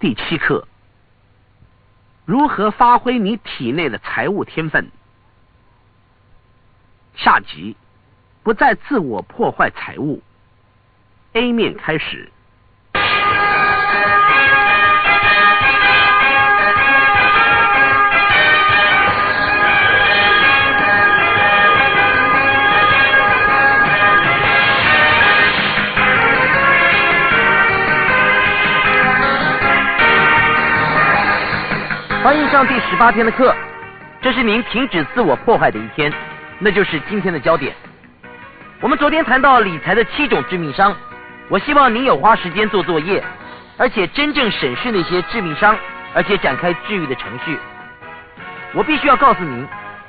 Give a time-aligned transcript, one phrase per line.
[0.00, 0.68] 第七课：
[2.24, 4.92] 如何发挥你体内的财务天分？
[7.16, 7.74] 下集
[8.44, 10.22] 不再自我破坏财务。
[11.32, 12.30] A 面开始。
[32.22, 33.54] 欢迎上第十八天的课，
[34.20, 36.12] 这是您停止自我破坏的一天，
[36.58, 37.72] 那就是今天的焦点。
[38.80, 40.94] 我们昨天谈到理财的七种致命伤，
[41.48, 43.22] 我希望您有花时间做作业，
[43.76, 45.78] 而且真正审视那些致命伤，
[46.12, 47.56] 而且展开治愈的程序。
[48.74, 49.66] 我必须要告诉您，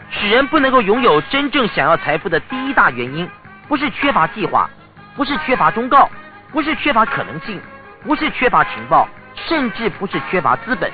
[0.09, 3.29] 使人不能够拥有真正想要财富的第一大原因，
[3.67, 4.67] 不是缺乏计划，
[5.15, 6.09] 不是缺乏忠告，
[6.51, 7.61] 不是缺乏可能性，
[8.03, 10.91] 不是缺乏情报，甚至不是缺乏资本。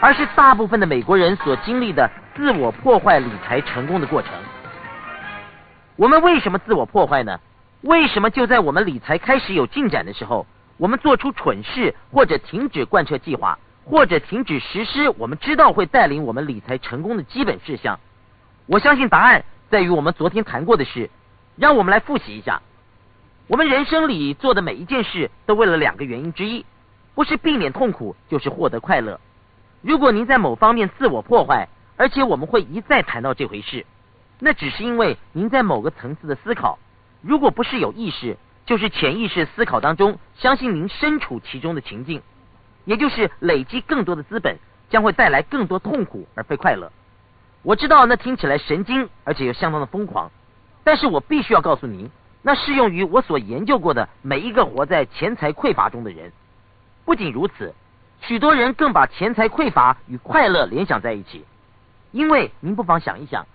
[0.00, 4.32] 而是大部分的美国人所经历的自我破坏理财成功的过程。
[5.96, 7.38] 我们为什么自我破坏呢？
[7.82, 10.46] 为什么就在我们理财开始有进展的时候，
[10.78, 18.00] 我们做出蠢事，或者停止贯彻计划，或者停止实施我们知道会带领我们理财成功的基本事项？
[18.66, 21.10] 我相信答案在于我们昨天谈过的事。
[21.56, 22.62] 让我们来复习一下：
[23.46, 26.64] 我们人生里做的每一件事，都为了两个原因之一，
[27.14, 29.20] 不是避免痛苦，就是获得快乐。
[29.82, 33.86] 如果您在某方面自我破坏，而且我们会一再谈到这回事，
[34.38, 36.78] 那只是因为您在某个层次的思考，
[37.22, 38.36] 如果不是有意识，
[38.66, 42.20] 就是潜意识思考当中，相信您身处其中的情境，
[42.84, 44.58] 也就是累积更多的资本
[44.90, 46.92] 将会带来更多痛苦而非快乐。
[47.62, 50.30] 我知道那听起来神经，而且又相当的疯狂，
[50.84, 52.10] 但是我必须要告诉您，
[52.42, 56.32] 那适用于我所研究过的每一个活在钱财匮乏中的人。
[57.06, 57.74] 不仅如此。
[58.20, 61.44] 许多人更把钱财匮乏与快乐联想在一起，
[62.12, 63.46] 因为您不妨想一想，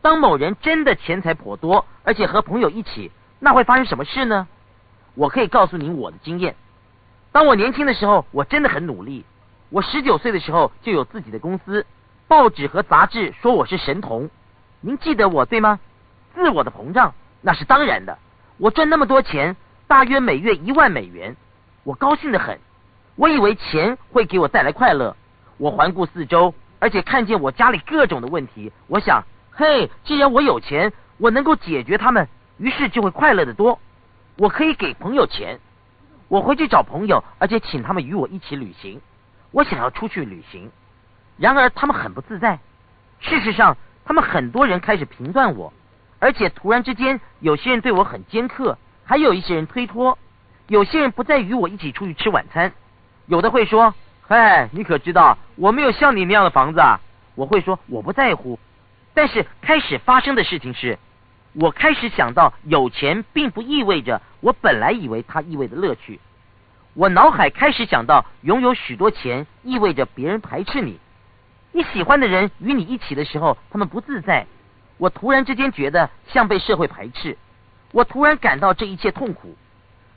[0.00, 4.48] 当某人真的钱财颇多，而且和朋友一起，那会发生什么事呢？
[5.14, 6.56] 我可以告诉您我的经验。
[7.32, 9.24] 当我年轻的时候，我真的很努力。
[9.70, 11.86] 我十九岁的时候就有自己的公司，
[12.26, 14.30] 报纸和杂志说我是神童。
[14.80, 15.80] 您记得我对吗？
[16.34, 18.18] 自我的膨胀那是当然的。
[18.56, 21.36] 我赚那么多钱，大约每月一万美元，
[21.82, 22.58] 我高兴的很。
[23.16, 25.16] 我以为钱会给我带来快乐。
[25.56, 28.72] 我环顾四周，而且看见我家里各种的问题。
[28.88, 33.78] 我想，嘿，既然我有钱，我能够解决他们，于是就会快乐的多。
[34.36, 35.60] 我可以给朋友钱，
[36.26, 39.00] 我回去找朋友，而且请他们与我一起旅行。
[39.52, 40.72] 我想要出去旅行，
[41.36, 42.58] 然而他们很不自在。
[43.20, 45.72] 事实上，他们很多人开始评断我，
[46.18, 50.18] 而且突然之间，有些人对我很尖刻，还有一些人推脱，
[50.66, 52.72] 有些人不再与我一起出去吃晚餐。
[53.26, 53.94] 有的会说
[54.26, 57.00] ：“嗨，你可知道我没有像你那样的房子啊？”
[57.34, 58.58] 我会说：“我不在乎。”
[59.14, 60.98] 但是开始发生的事情是，
[61.54, 66.20] 我开始想到有钱并不意味着我本来以为它意味着乐趣。
[66.92, 71.00] 我脑海开始想到拥有许多钱意味着别人排斥你，
[71.72, 74.46] 你喜欢的人与你一起的时候，他们不自在。
[74.98, 77.36] 我突然之间觉得像被社会排斥，
[77.90, 79.56] 我突然感到这一切痛苦，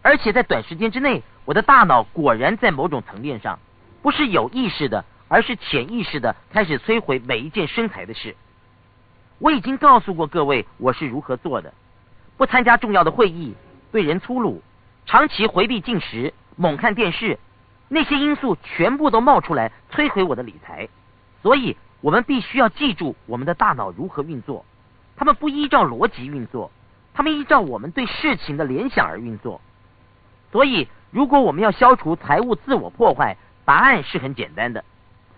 [0.01, 1.23] 而且在短时间之内。
[1.47, 3.57] 我的大脑果然在某种层面上，
[4.01, 8.35] 不是有意识的，而是潜意识的开始摧毁每一件生财的事。
[9.39, 11.73] 我已经告诉过各位我是如何做的：
[12.35, 13.55] 不参加重要的会议，
[13.93, 14.61] 对人粗鲁，
[15.05, 17.39] 长期回避进食，猛看电视，
[17.87, 20.89] 那些因素全部都冒出来摧毁我的理财。
[21.41, 24.65] 所以，我们必须要记住我们的大脑如何运作。
[25.15, 26.69] 他们不依照逻辑运作，
[27.13, 29.61] 他们依照我们对事情的联想而运作。
[30.51, 30.89] 所以。
[31.11, 34.83] 如果我们要消除财务自我破坏，答案是很简单的。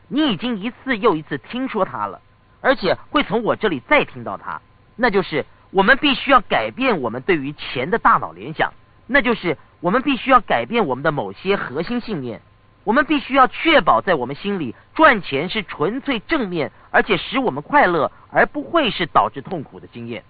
[0.08, 2.22] 你已经一次又一次听说它了，
[2.62, 4.60] 而且会从我这里再听到它。
[4.96, 8.74] 那就是我们必须要改变我们对于钱的大脑联想，
[9.06, 12.42] 那就是我们必须要改变我们的某些核心信念。
[12.84, 20.24] 我们必须要确保在我们心里，赚钱是纯粹正面，而且使我们快乐，而不会是导致痛苦的经验。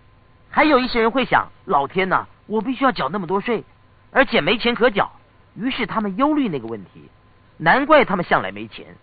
[0.49, 3.63] 还有一些人会想：老天呐，我必须要缴那么多税，
[4.11, 5.09] 而且没钱可缴。
[5.55, 7.09] 于是他们忧虑那个问题，
[7.57, 8.95] 难怪他们向来没钱。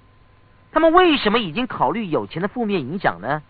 [0.73, 3.43] 他们为什么已经考虑有钱的负面影响呢？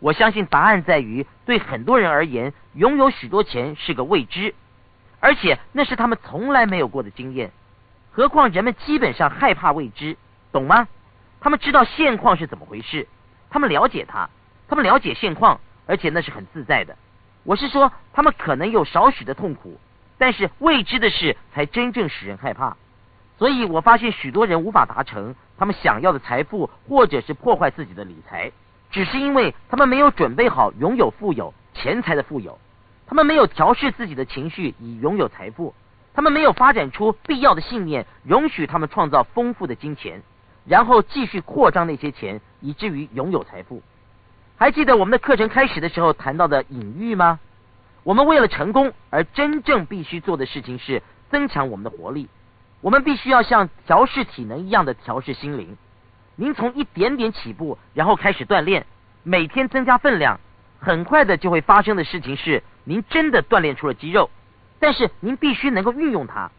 [0.00, 4.54] 我相信答案在于，对很多人而言，拥有许多钱是个未知，
[5.20, 7.52] 而且那是他们从来没有过的经验。
[8.10, 10.16] 何况人们基本上害怕未知，
[10.52, 10.86] 懂吗？
[11.40, 13.08] 他们知道现况是怎么回事，
[13.48, 14.28] 他们了解它，
[14.68, 16.96] 他们了解现况，而且那是很自在的。
[17.44, 19.78] 我是说，他们可能有少许的痛苦。
[20.18, 22.76] 但是未知的事才真正使人害怕，
[23.38, 28.52] 所以我发现许多人无法达成他们想要的财富，或者是破坏自己的理财，
[28.90, 32.58] 只是因为他们没有准备好拥有富有钱财的富有，
[33.06, 35.74] 他们没有调试自己的情绪以拥有财富，
[36.14, 40.22] 他们没有发展出必要的信念，容许他们创造丰富的金钱，
[40.64, 43.82] 然后继续扩张那些钱，以至于拥有财富。
[44.56, 47.40] 还记得我们的课程开始的时候谈到的隐喻吗？
[48.04, 52.28] 我们为了成功而真正必须做的事情是增强我们的活力。
[52.82, 55.78] 我们必须要像调试体能一样的调试心灵。
[56.36, 58.84] 您从一点点起步，然后开始锻炼，
[59.22, 60.38] 每天增加分量，
[60.78, 64.28] 很快的就会发生的事情是，您真的锻炼出了肌肉。
[64.78, 66.50] 但是您必须能够运用它。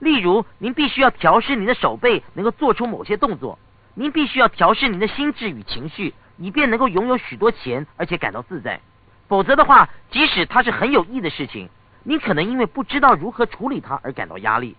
[0.00, 3.60] 例如，您必须要调试您的手背，能够做出某些动作。
[3.94, 8.80] 您必须要调试您的心智与情绪，以便能够拥有许多钱，而且感到自在。
[9.28, 11.68] 否则的话，即使它是很有益的事情，
[12.02, 14.74] 您可能因为不知道如何处理它而感到压力。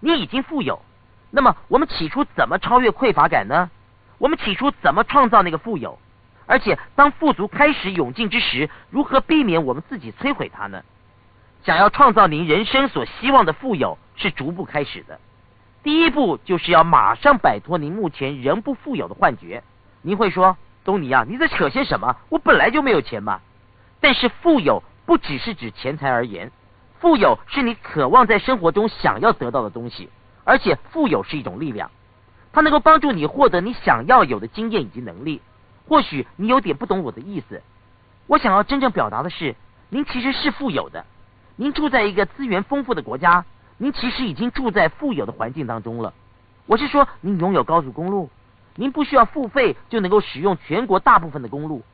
[0.00, 0.82] 你已经富有，
[1.30, 3.70] 那么我们起初怎么超越匮乏感呢？
[4.18, 5.98] 我们起初怎么创造那个富有？
[6.46, 10.82] 而且当富足开始涌进之时，如何避免我们自己摧毁它呢？
[11.64, 15.18] 想要创造您人生所希望的富有，是逐步开始的。
[15.82, 19.62] 第一步就是要马上摆脱您目前仍不富有的幻觉。
[20.02, 22.14] 您会说，东尼啊，你在扯些什么？
[22.28, 23.40] 我本来就没有钱嘛。
[24.00, 26.50] 但是富有不只是指钱财而言。
[26.98, 30.08] 富有是你渴望在生活中想要得到的东西，
[30.44, 31.90] 而且富有是一种力量，
[32.52, 35.42] 它能够帮助你获得你想要有的经验以及能力。
[35.86, 37.62] 或许你有点不懂我的意思，
[38.26, 39.54] 我想要真正表达的是，
[39.90, 41.04] 您其实是富有的，
[41.54, 43.44] 您住在一个资源丰富的国家，
[43.76, 46.14] 您其实已经住在富有的环境当中了。
[46.64, 48.30] 我是说，您拥有高速公路，
[48.74, 51.84] 您不需要付费就能够使用全国大部分的公路，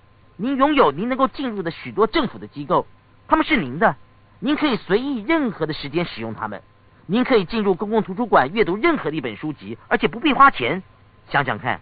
[0.43, 2.85] 您拥有您能够进入的许多政府的机构，
[3.29, 3.95] 他们是您的。
[4.41, 6.61] 您可以随意任何的时间使用它们，
[7.07, 10.83] 您可以进入公共图书馆阅读任何的一本书籍，而且不必花钱。
[11.29, 11.81] 想想看，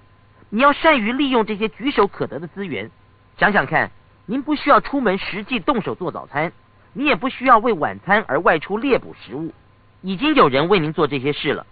[0.50, 2.90] 你要善于利用这些举手可得的资源。
[3.38, 3.90] 想想看，
[4.26, 6.52] 您不需要出门实际动手做早餐，
[6.92, 9.54] 你也不需要为晚餐而外出猎捕食物，
[10.02, 11.64] 已经有人为您做这些事了。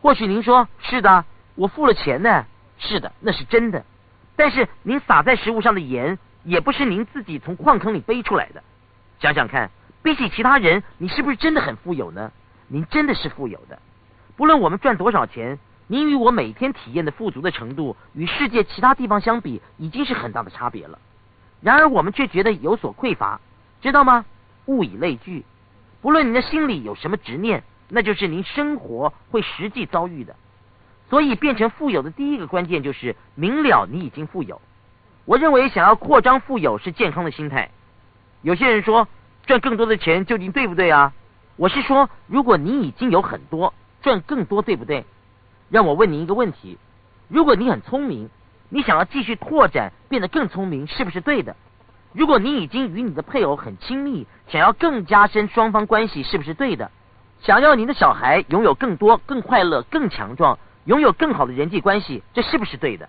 [0.00, 1.24] 或许您说是的，
[1.56, 2.46] 我付了钱呢。
[2.78, 3.84] 是的，那是真的。
[4.36, 8.62] 但是您撒在食物上的盐，也不是您自己从矿坑里背出来的。
[9.20, 9.70] 想想看。
[10.00, 12.30] 比起其他人，你是不是真的很富有呢？
[12.68, 13.78] 您真的是富有的。
[14.36, 15.58] 不论我们赚多少钱，
[15.88, 20.98] 您与我每天体验的富足的程度，与世界其他地方相比，已经是很大的差别了。
[21.60, 23.40] 然而我们却觉得有所匮乏，
[23.82, 24.24] 知道吗？
[24.66, 25.44] 物以类聚。
[26.00, 30.36] 不论您的心里有什么执念，那就是您生活会实际遭遇的。
[31.10, 34.62] 所以，变成富有的第一个关键就是明了你已经富有。
[35.28, 37.68] 我认为，想要扩张富有是健康的心态。
[38.40, 39.06] 有些人说。
[39.46, 41.14] 赚更多的钱究竟对不对啊？
[41.56, 43.72] 我是说，如果你已经有很多，
[44.02, 45.06] 赚更多对不对？
[45.70, 46.76] 让我问您一个问题：
[47.28, 48.28] 如果你很聪明，
[48.68, 51.56] 你想要继续拓展，变得更聪明，是不是对的？
[52.12, 56.90] 如果你已经与你的配偶很亲密，想要更加深双方关系，是不是对的？
[57.40, 63.08] 想要您的小孩拥有更多、更快乐、更强壮，拥有更好的人际关系，这是不是对的？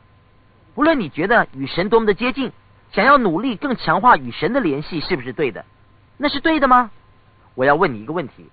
[0.76, 2.52] 不论你觉得与神多么的接近，
[2.92, 5.66] 想要努力更强化与神的联系，是不是对的？
[6.18, 6.92] 那是对的吗？
[7.56, 8.46] 我要问你一个问题：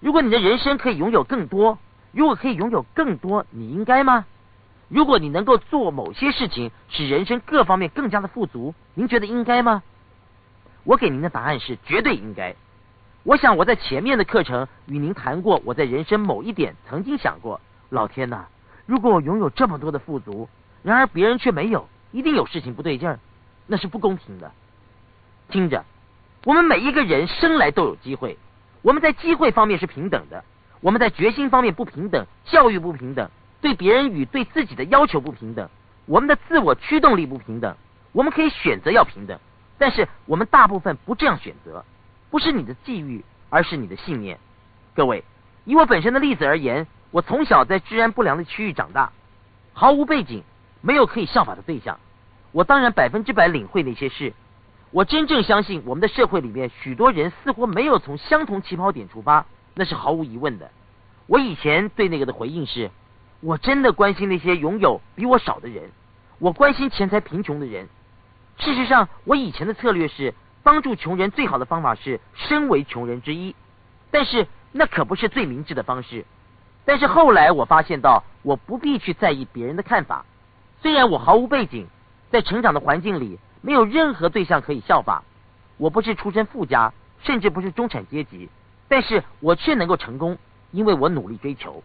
[0.00, 1.78] 如果你的人生可以拥有更多，
[2.12, 4.24] 如果可以拥有更多，你应该吗？
[4.88, 9.82] 如果你能够做某些事情，使人生各方面更加的富足，您觉得应该吗？
[10.84, 12.54] 我给您的答案是绝对应该。
[13.24, 17.60] 我想我在前面的课程与您谈过，我在人生某一点曾经想过：
[17.90, 18.46] 老天呐，
[18.86, 20.48] 如果我拥有这么多的富足，
[20.82, 23.18] 然而别人却没有，一定有事情不对劲儿，
[23.66, 24.52] 那是不公平的。
[25.48, 25.84] 听着。
[26.44, 28.38] 我们每一个人生来都有机会，
[28.80, 30.44] 我们在机会方面是平等的，
[30.80, 33.28] 我们在决心方面不平等，教育不平等，
[33.60, 35.68] 对别人与对自己的要求不平等，
[36.06, 37.76] 我们的自我驱动力不平等。
[38.12, 39.38] 我们可以选择要平等，
[39.76, 41.84] 但是我们大部分不这样选择，
[42.30, 44.38] 不是你的际遇，而是你的信念。
[44.94, 45.24] 各位，
[45.64, 49.12] 以我本身的例子而言，我从小在治安不良的区域长大，
[49.74, 50.44] 毫无背景，
[50.80, 51.98] 没有可以效法的对象，
[52.52, 54.32] 我当然百分之百领会那些事。
[54.90, 59.44] 我真正相信，我们的社会里面许多人似乎没有从相同起跑点出发，
[59.74, 60.70] 那是毫无疑问的。
[61.26, 62.90] 我以前对那个的回应是：
[63.40, 65.90] 我真的关心那些拥有比我少的人，
[66.38, 67.86] 我关心钱财贫穷的人。
[68.58, 70.32] 事实上，我以前的策略是
[70.62, 73.54] 帮助穷人，最好的方法是身为穷人之一，
[74.10, 76.24] 但是那可不是最明智的方式。
[76.86, 80.24] 但是后来我发现到，我不必去在意别人的看法，
[80.82, 81.86] 虽然我毫无背景，
[82.30, 83.38] 在成长的环境里。
[83.60, 85.24] 没有任何对象可以效法。
[85.78, 86.92] 我不是出身富家，
[87.24, 88.48] 甚至不是中产阶级，
[88.88, 90.38] 但是我却能够成功，
[90.70, 91.82] 因为我努力追求。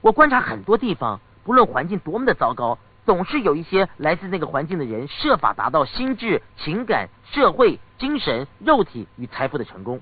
[0.00, 10.00] 我观察很多地方，不论环境多么的糟糕，总是有一些来自那个环境的人设法达到心智、情感、社会、精神、肉体与财富的成功。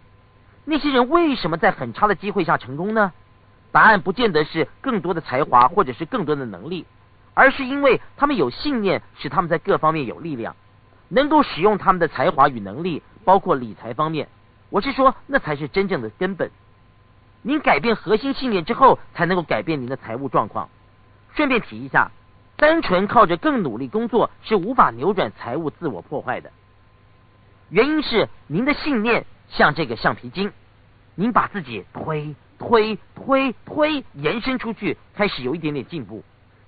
[0.65, 3.13] 那些人为什么在很差的机会下成功呢？
[3.73, 6.87] 答案不见得是更多的才华或者是更多的能力，
[7.41, 10.57] 而是因为他们有信念，使他们在各方面有力量，
[11.09, 14.29] 能够使用他们的才华与能力，包括理财方面。
[14.69, 16.51] 我是说，那才是真正的根本。
[17.41, 20.69] 您改变核心信念之后，才能够改变您的财务状况。
[21.35, 22.11] 顺便提一下，
[22.59, 26.53] 单纯靠着更努力工作是无法扭转财务自我破坏的。
[27.71, 30.53] 原因是您的信念像这个橡皮筋，
[31.15, 36.23] 您把自己推推推推延伸出去，开始有一点点进步。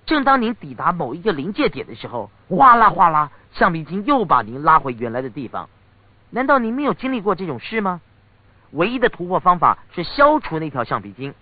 [0.04, 5.68] 正当您抵达某一个临界点的时候，哗啦哗啦，橡皮筋又把您拉回原来的地方。
[6.30, 8.00] 难道您没有经历过这种事吗？
[8.72, 11.34] 唯一的突破方法是消除那条橡皮筋，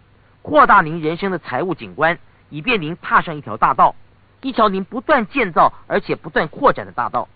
[0.43, 3.95] 扩大您人生的财务景观，以便您踏上一条大道，
[4.43, 7.29] 一条您不断建造而且不断扩展的大道。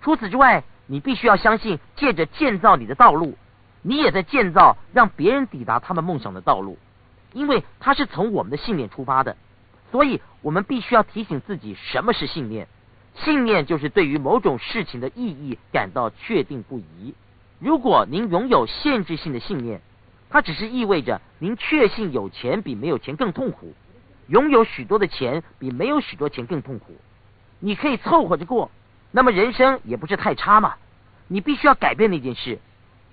[0.00, 3.36] 除此之外，你必须要相信，借着建造你的道路，
[3.80, 6.78] 你也在建造让别人抵达他们梦想的道路，
[7.32, 9.36] 因为它是从我们的信念出发的。
[9.92, 12.66] 所以，我们必须要提醒自己，什么是信念？
[13.14, 17.14] 信念就是对于某种事情的意义感到确定不疑。
[17.58, 19.82] 如果您拥有限制性的信念，
[20.30, 23.74] 它只是意味着您确信有钱比没有钱更痛苦，
[24.28, 26.96] 拥有许多的钱比没有许多钱更痛苦。
[27.60, 28.70] 你可以凑合着过，
[29.10, 30.76] 那么人生也不是太差嘛。
[31.28, 32.58] 你必须要改变那件事。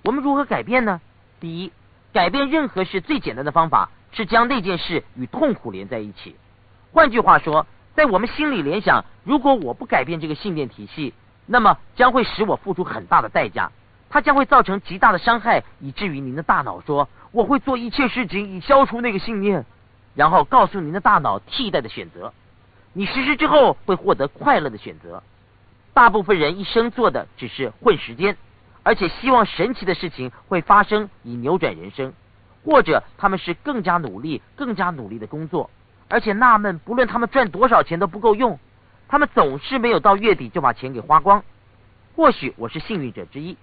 [0.02, 1.02] 我们如何改变呢？
[1.40, 1.72] 第一，
[2.14, 6.36] 改变任何事最简单的方法是将那件事与痛苦连在一起。
[6.92, 11.14] 换句话说，在我们心里联想，如果我不改变这个信念体系，
[11.46, 13.70] 那么将会使我付出很大的代价。
[14.08, 19.64] 它将会造成极大的伤害，以至于您的大脑说：“我会做一切事情以消除那个信念。”
[20.16, 22.32] 然后告诉您的大脑替代的选择。
[22.92, 25.22] 你实施之后会获得快乐的选择。
[25.94, 28.36] 大部分人一生做的只是混时间，
[28.82, 32.12] 而且希望神奇的事情会发生以扭转人生，
[32.64, 35.70] 或者他们是更加努力、更加努力的工作，
[36.10, 38.58] 而且纳闷不论他们赚多少钱都不够用，
[39.08, 41.44] 他们总是没有到月底就把钱给花光。
[42.16, 43.56] 或许我是幸运者之一。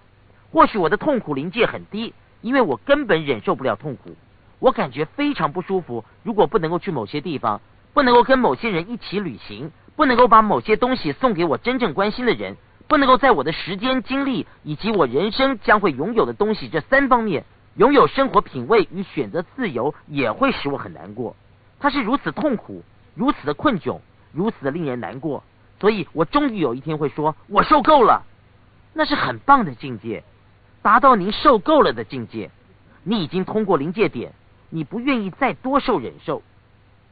[0.50, 4.16] 或许我的痛苦临界很低，因为我根本忍受不了痛苦。
[4.60, 6.06] 我感觉非常不舒服。
[6.24, 7.60] 如果不能够去某些地方，
[7.94, 12.56] 不能够跟某些人一起旅行，不能够把某些东西送给我真正关心的人，
[12.88, 17.44] 不能够在我的时间、精力以及我人生将会拥有的东西这三方面
[17.76, 21.36] 拥有生活品味与选择自由，也会使我很难过。
[21.80, 22.84] 他是如此痛苦，
[23.16, 24.00] 如此的困窘，
[24.32, 25.44] 如此的令人难过。
[25.80, 28.24] 所以我终于有一天会说：“我受够了。”
[28.94, 30.24] 那是很棒的境界。
[30.82, 32.50] 达到您受够了的境界，
[33.04, 34.32] 你已经通过临界点，
[34.70, 36.42] 你不愿意再多受忍受。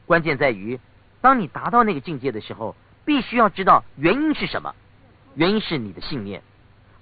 [0.06, 0.80] 关键在于，
[1.20, 4.74] 当你达到那个境界的时候，必须要知道原因是什么。
[5.34, 6.42] 原因是你的信念，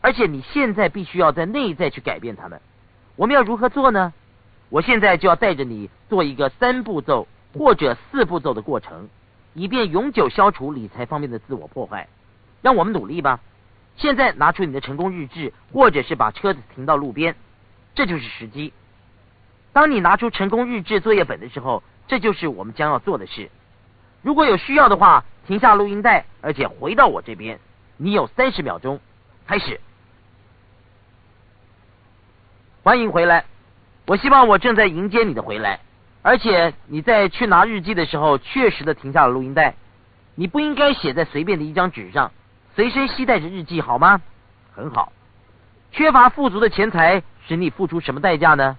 [0.00, 2.60] 而且你现在必须要在内在去改变他们。
[3.16, 4.12] 我们要如何做呢？
[4.70, 9.08] 我现在就要带着你做一个三步骤或者四步骤的过程，
[9.54, 12.08] 以便永久消除理财方面的自我破坏。
[12.60, 13.40] 让我们努力吧。
[13.96, 17.36] 现在拿出你的成功日志，或者是把车子停到路边，
[17.94, 18.72] 这就是时机。
[19.72, 23.50] 当你拿出成功日志作业本的时候，这就是我们将要做的事。
[24.22, 27.60] 如果有需要的话，停下录音带，而且回到我这边。
[27.96, 28.98] 你有三十秒钟，
[29.46, 29.80] 开始。
[32.82, 33.44] 欢迎回来。
[34.06, 35.80] 我希望我正在迎接你的回来，
[36.24, 39.74] 而且你在去拿日记的时候，确实的停下了录音带。
[40.34, 42.32] 你不应该写在随便的一张纸上。
[42.74, 44.22] 随身携带着日记好吗？
[44.74, 45.12] 很好。
[45.92, 48.78] 缺乏富足的钱财使你付出什么代价呢？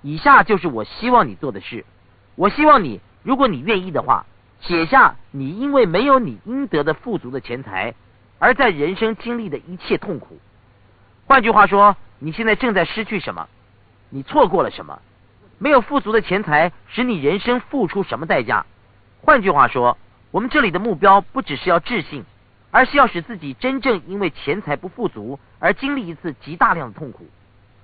[0.00, 1.84] 以下就是我希望你做的事。
[2.34, 4.24] 我希望你，如果你愿意的话，
[4.60, 7.94] 写下你因为没有你应得的富足的钱财，
[8.38, 10.40] 而在人生经历的一切痛苦。
[11.26, 13.46] 换句话说，你现在正在失去什么？
[14.08, 14.98] 你错过了什么？
[15.58, 18.66] 没有富足的钱财使你人生付出什么代价？
[19.22, 19.96] 换句话说，
[20.30, 22.24] 我们这里的目标不只是要自信。
[22.72, 27.26] 而是要使自己真正因为钱财不富足而经历一次极大量的痛苦，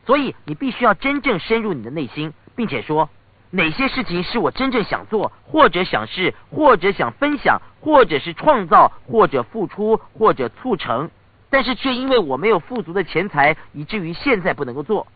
[0.04, 3.08] 所以你必须要真正深入你的内心，并且说
[3.50, 11.10] 哪些事情是我真正想做，或者想试，或者想分享，或者是创造，或者付出，或者促成，
[11.48, 15.06] 但是却因为我没有富足的钱财，以至于现在不能够做。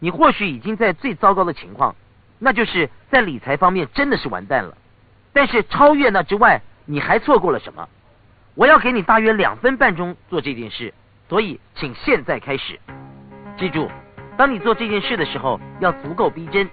[0.00, 1.94] 你或许已经在最糟糕的情况，
[2.38, 4.76] 那就是在理财方面真的是完蛋了。
[5.32, 7.88] 但是超越那之外，你还错过了什么？
[8.56, 10.92] 我要给你大约两分半钟做这件事，
[11.28, 12.80] 所以请现在开始。
[13.56, 13.88] 记住，
[14.36, 16.68] 当你做这件事的时候，要足够逼真。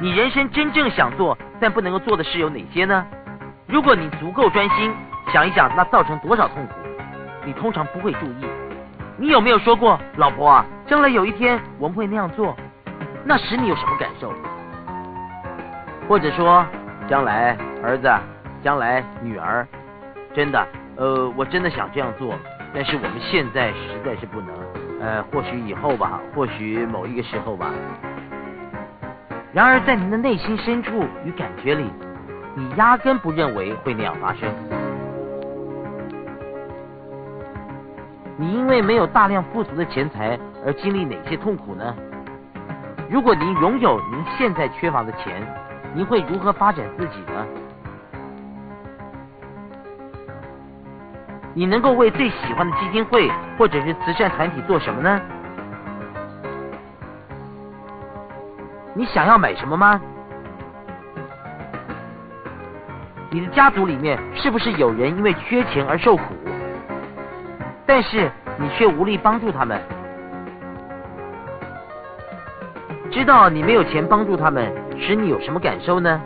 [0.00, 3.06] 你人生真正想做，但不能够做的事有哪些呢？
[3.68, 4.92] 如果你足够专心，
[5.32, 6.74] 想一想那造成多少痛苦，
[7.44, 8.44] 你通常不会注意。
[9.16, 12.56] 你有没有说过，老婆啊，将来有一天我们会那样做？
[13.24, 14.32] 那时你有什么感受？
[16.08, 16.66] 或者说，
[17.08, 18.12] 将来儿子，
[18.62, 19.66] 将来女儿，
[20.34, 20.66] 真的，
[20.96, 22.34] 呃，我真的想这样做，
[22.74, 24.54] 但是我们现在实在是不能。
[25.00, 27.70] 呃，或许以后吧，或许某一个时候吧。
[29.52, 31.88] 然而，在您的内心深处与感觉里，
[32.54, 34.50] 你压根不认为会那样发生。
[38.36, 41.94] 你因为没有大量富足的钱财而经历哪些痛苦呢？
[43.08, 45.40] 如果您拥有您现在缺乏的钱，
[45.94, 47.46] 您会如何发展自己呢？
[51.52, 55.20] 你能够为最喜欢的基金会或者是慈善团体做什么呢？
[58.94, 60.00] 你想要买什么吗？
[63.30, 66.22] 你的家族里面是不是有人因为缺钱而受苦？
[67.86, 69.80] 但是你却无力帮助他们，
[73.10, 76.20] 知道你没有钱帮助他们，使你有什么感受呢？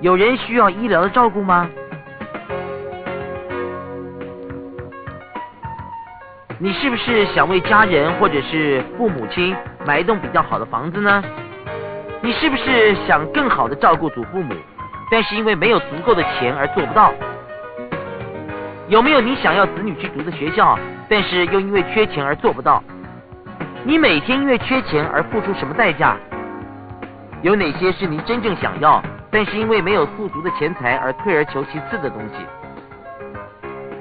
[0.00, 1.68] 有人需要医疗的照顾吗？
[6.58, 11.22] 你是不是想为家人或者是父母亲买一栋比较好的房子呢？
[12.22, 14.54] 你是不是想更好的照顾祖父母，
[15.10, 17.12] 但是因为没有足够的钱而做不到？
[18.88, 22.82] 有没有你想要子女去读的学校，但是又因为缺钱而做不到？
[23.82, 26.16] 你每天因为缺钱而付出什么代价？
[27.40, 32.44] 有哪些是您真正想要，但是因为没有富足的钱财而退而求其次的东西？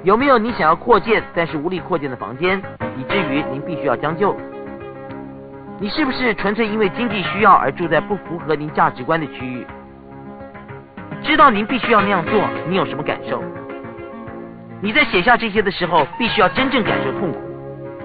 [0.04, 2.62] 有没有你想要扩建但是无力扩建的房间，
[2.98, 4.36] 以至于您必须要将就？
[5.80, 9.66] 你是不是纯粹因为经济需要而住在不符合您价值观的区域？
[11.24, 13.42] 知道您必须要那样做，你有什么感受？
[14.84, 17.40] 你在写下这些的时候，必须要真正感受痛苦。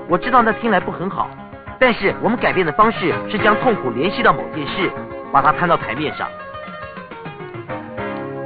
[0.09, 1.29] 我知道那听来不很好，
[1.77, 4.89] 但是我们改变的方式是将痛苦联系到某件事，
[5.33, 6.29] 把它摊到台面上。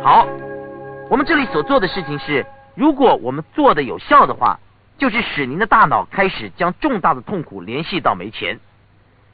[0.03, 0.27] 好，
[1.11, 2.43] 我们这里所做的事情是，
[2.75, 4.59] 如果我们做的有效的话，
[4.97, 8.59] 就是使您的大脑开始将重大的痛苦联系到没钱。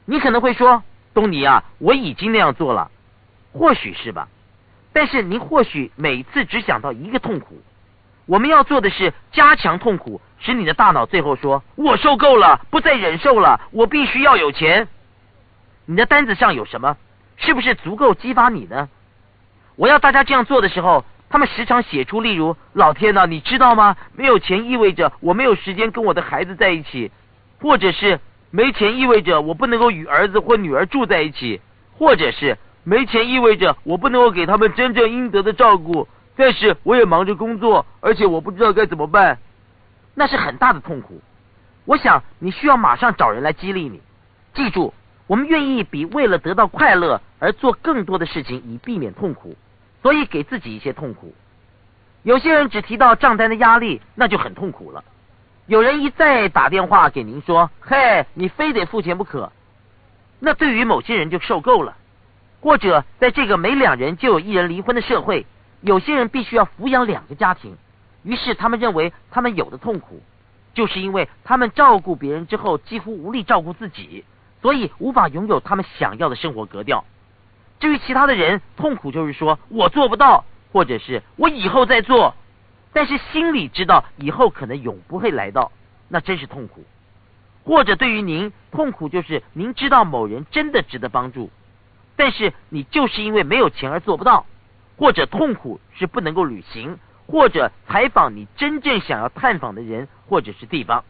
[0.03, 0.83] 你可能会说，
[1.13, 2.91] 东尼啊，我已经那样做了，
[3.53, 4.27] 或许是吧，
[4.91, 7.61] 但是您或许每次只想到一个痛苦。
[8.29, 14.87] 我们要做的是加强痛苦，使你的大脑最后说：“我受够了，不再忍受了，我必须要有钱。”
[15.87, 16.95] 你的单子上有什么？
[17.37, 18.87] 是不是足够激发你呢？
[19.77, 23.97] 我要大家这样做的时候，他们时常写出，例如：“老天呐，你知道吗？
[24.15, 27.09] 没有钱意味着我没有时间跟我的孩子在一起，
[27.59, 28.19] 或者是
[28.51, 31.61] 没钱意味着我不能够与儿子或女儿住在一起，
[31.97, 36.07] 或者是没钱意味着我不能够给他们真正应得的照顾。”
[36.39, 39.39] 但是我也忙着工作，而且我不知道该怎么办，
[40.15, 41.19] 那是很大的痛苦。
[41.83, 44.01] 我想你需要马上找人来激励你。
[44.53, 44.93] 记住，
[45.27, 49.57] 我们愿意比为了得到快乐而做更多的事情，以避免痛苦。
[50.01, 51.35] 所以给自己一些痛苦。
[52.23, 55.03] 有些人只提到账单的压力，那就很痛苦了。
[55.65, 59.51] 有人一再打电话给您说：“嘿，你非得付钱不可。”
[60.39, 61.97] 那对于某些人就受够了。
[62.61, 65.45] 或者在这个每两人就有一人离婚的社会。
[65.81, 67.77] 有些人必须要抚养两个家庭，
[68.23, 70.21] 于是他们认为他们有的痛苦，
[70.73, 74.25] 就是因为他们照顾别人之后几乎无力照顾自己，
[74.61, 77.05] 所以无法拥有他们想要的生活格调。
[77.79, 82.35] 至于其他的人，痛苦就是说我做不到，或者是我以后再做，
[82.91, 85.71] 但是心里知道以后可能永不会来到，
[86.09, 86.83] 那真是痛苦。
[87.63, 91.49] 或者对于您，痛苦就是您知道某人真的值得帮助，
[92.17, 94.45] 但是你就是因为没有钱而做不到。
[94.99, 101.05] 或者痛苦是不能够旅行，或者采访你真正想要探访的人或者是地方。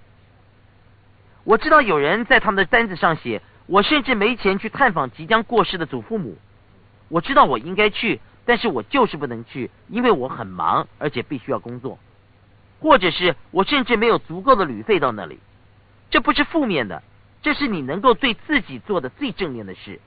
[1.44, 6.38] 我知道有人在他们的单子上写：“我甚至没钱去探访即将过世的祖父母。”
[7.10, 11.98] 我知道我应该去，但是我就是不能去，因为我很忙，而且必须要工作。
[12.80, 15.40] 或者是我甚至没有足够的旅费到那里。
[16.12, 17.02] 这不是负面的，
[17.42, 20.00] 这是你能够对自己做的最正面的事。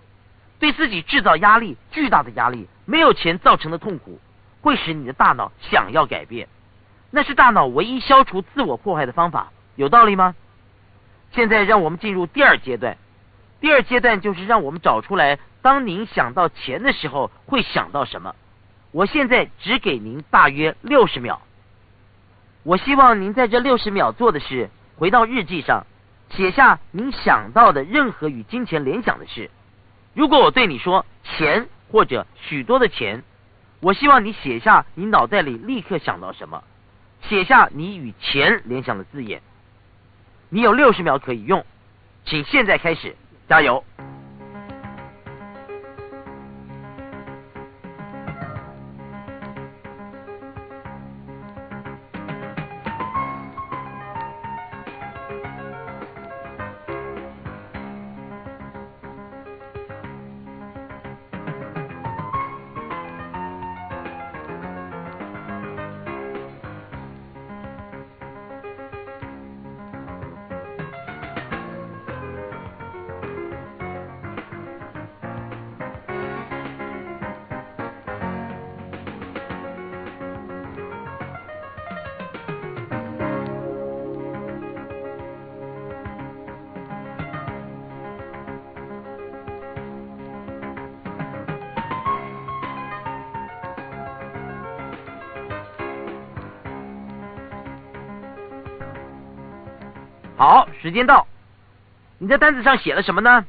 [0.60, 4.20] 对自己制造压力，巨大的压力，没有钱造成的痛苦，
[4.60, 6.48] 会使你的大脑想要改变。
[7.10, 10.34] 那是大脑唯一消除自我破坏的方法，有道理吗？
[11.32, 12.96] 现在让我们进入第二阶段。
[13.60, 18.34] 第二阶段就是让我们找出来，当您想到钱的时候会想到什么。
[18.90, 21.40] 我现在只给您大约六十秒。
[22.64, 25.86] 我希望您在这六十秒做的是，回到日记上
[26.30, 29.50] 写下您想到的任何与金钱联想的事。
[30.14, 33.22] 如果我对你说钱或者许多的钱，
[33.80, 36.64] 我希望你写下你脑袋里立刻想到什么，
[37.28, 39.42] 写下你与钱联想的字眼。
[40.48, 41.64] 你有六十秒可以用，
[42.24, 43.14] 请现在开始，
[43.46, 43.84] 加油！
[100.42, 101.28] 好，时间到。
[102.18, 103.46] 你在单子上写了什么呢？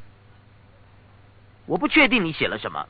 [1.66, 2.86] 我不确定你写了什么，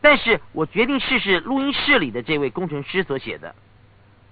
[0.00, 3.54] 但是我决定试试录音室里的这位工程师所写的。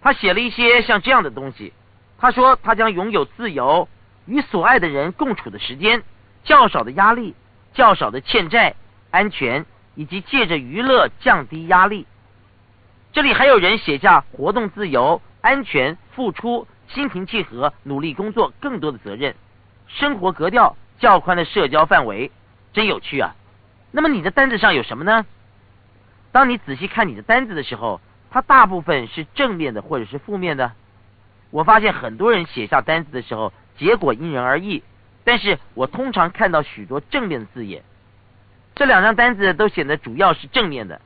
[0.01, 1.73] 他写了一些像这样的东西。
[2.19, 3.89] 他说他将拥有自由，
[4.27, 6.03] 与所爱的人共处的时间，
[6.43, 7.37] 较少的压力，
[7.75, 8.75] 较少的欠债，
[9.13, 9.65] 安全，
[9.95, 12.09] 以及借着娱乐降低压力。
[13.13, 16.67] 这里还有人写下活动自由、安全、付出。
[16.89, 19.35] 心平气和，努力工作，更多的责任，
[19.87, 22.31] 生活格调较宽的社交范围，
[22.73, 23.35] 真有趣啊！
[23.91, 25.27] 那么你的单子上有什么呢？
[26.33, 30.73] 当你仔细看你的单子的时候，它大部分是正面的或者是负面的。
[31.51, 34.83] 我发现很多人写下单子的时候，结果因人而异，
[35.25, 37.83] 但是我通常看到许多正面的字眼。
[38.75, 41.01] 这两张单子都显得主要是正面的。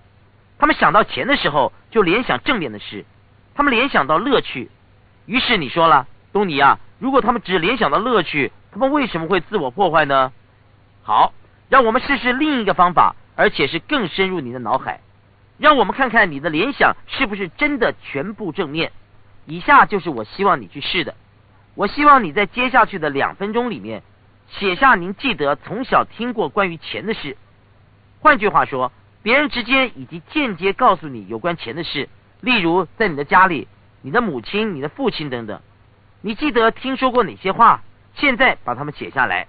[0.59, 3.05] 他们想到钱的时候，就联想正面的事，
[3.55, 4.71] 他们联想到乐趣。
[5.31, 10.33] 于是你说了，东尼啊，如果他们只联想到乐趣，他们为什么会自我破坏呢？
[11.05, 11.33] 好，
[11.69, 14.99] 让我们试试另一个方法，而且是更深入你的脑海，
[15.57, 18.91] 让我们看看你的联想是不是真的全部正面。
[19.47, 21.15] 以下就是我希望你去试的。
[21.77, 24.03] 我希望你在接下去的两分钟里面，
[24.49, 27.37] 写下您记得从小听过关于钱的事。
[28.19, 28.91] 换句话说，
[29.23, 32.09] 别人直接以及间接告诉你有关钱的事，
[32.41, 33.69] 例如在你的家里。
[34.03, 35.61] 你的母亲、你的父亲等等，
[36.21, 37.83] 你记得听说过哪些话？
[38.15, 39.47] 现在把它们写下来。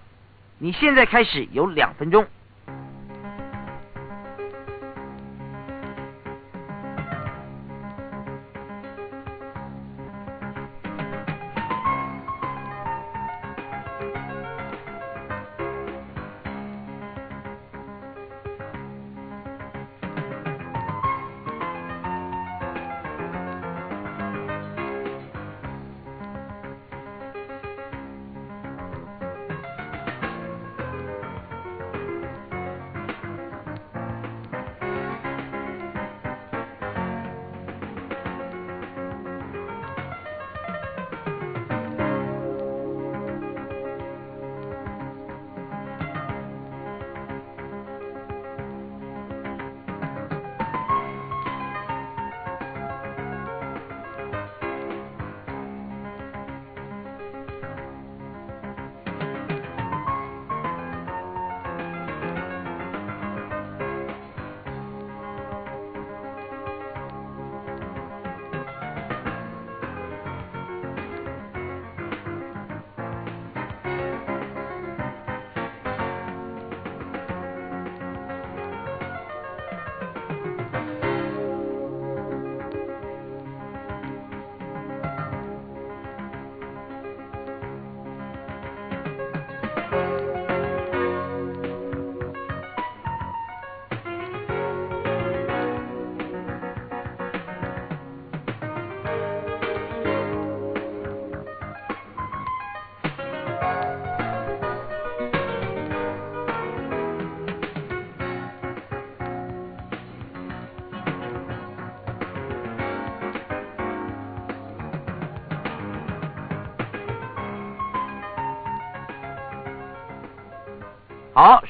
[0.60, 2.28] 你现在开始有两分钟。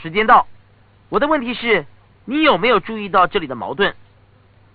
[0.02, 0.48] 时间到。
[1.10, 1.86] 我的问题是，
[2.26, 3.94] 你有没有注意到这里的矛盾？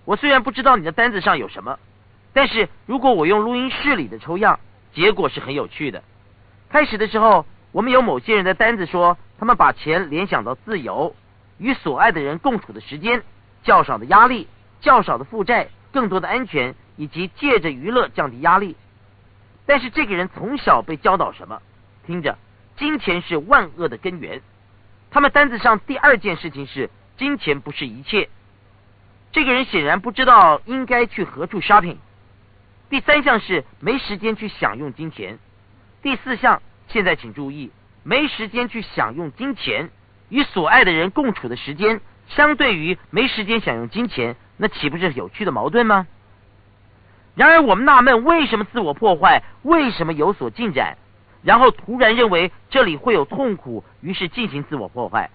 [0.05, 1.77] 我虽然不知道你的单子上有什么，
[2.31, 4.59] 但是如果我用录音室里的抽样，
[4.93, 6.01] 结果是很有趣的。
[6.69, 11.13] 开始的时候，我们有某些人的单子说，他们把钱联想到自由，
[11.57, 13.21] 与所爱的人共处的时间，
[13.63, 14.47] 较少的压力，
[14.79, 18.77] 较少的负债，更多的安全，以及借着娱乐降低压力。
[19.65, 21.61] 但是这个人从小被教导什么？
[22.05, 22.37] 听着，
[22.77, 24.41] 金钱是万恶的根源。
[25.09, 28.29] 他们单子上第二件事情是金钱不是一切。
[29.31, 31.97] 这个人显然不知道应该去何处 shopping。
[32.89, 35.39] 第三项是没时间去享用金钱。
[36.01, 37.71] 第四项，现在请注意，
[38.03, 39.89] 没时间去享用金钱，
[40.29, 46.07] 与所爱的人共处的时间，相对于没时间享用金钱，那岂不是有趣的矛盾吗？
[47.35, 50.97] 然而我们纳闷，为什么自我破坏，为什么有所进展，
[51.47, 55.29] 然后突然认为这里会有痛苦，于是进行自我破坏。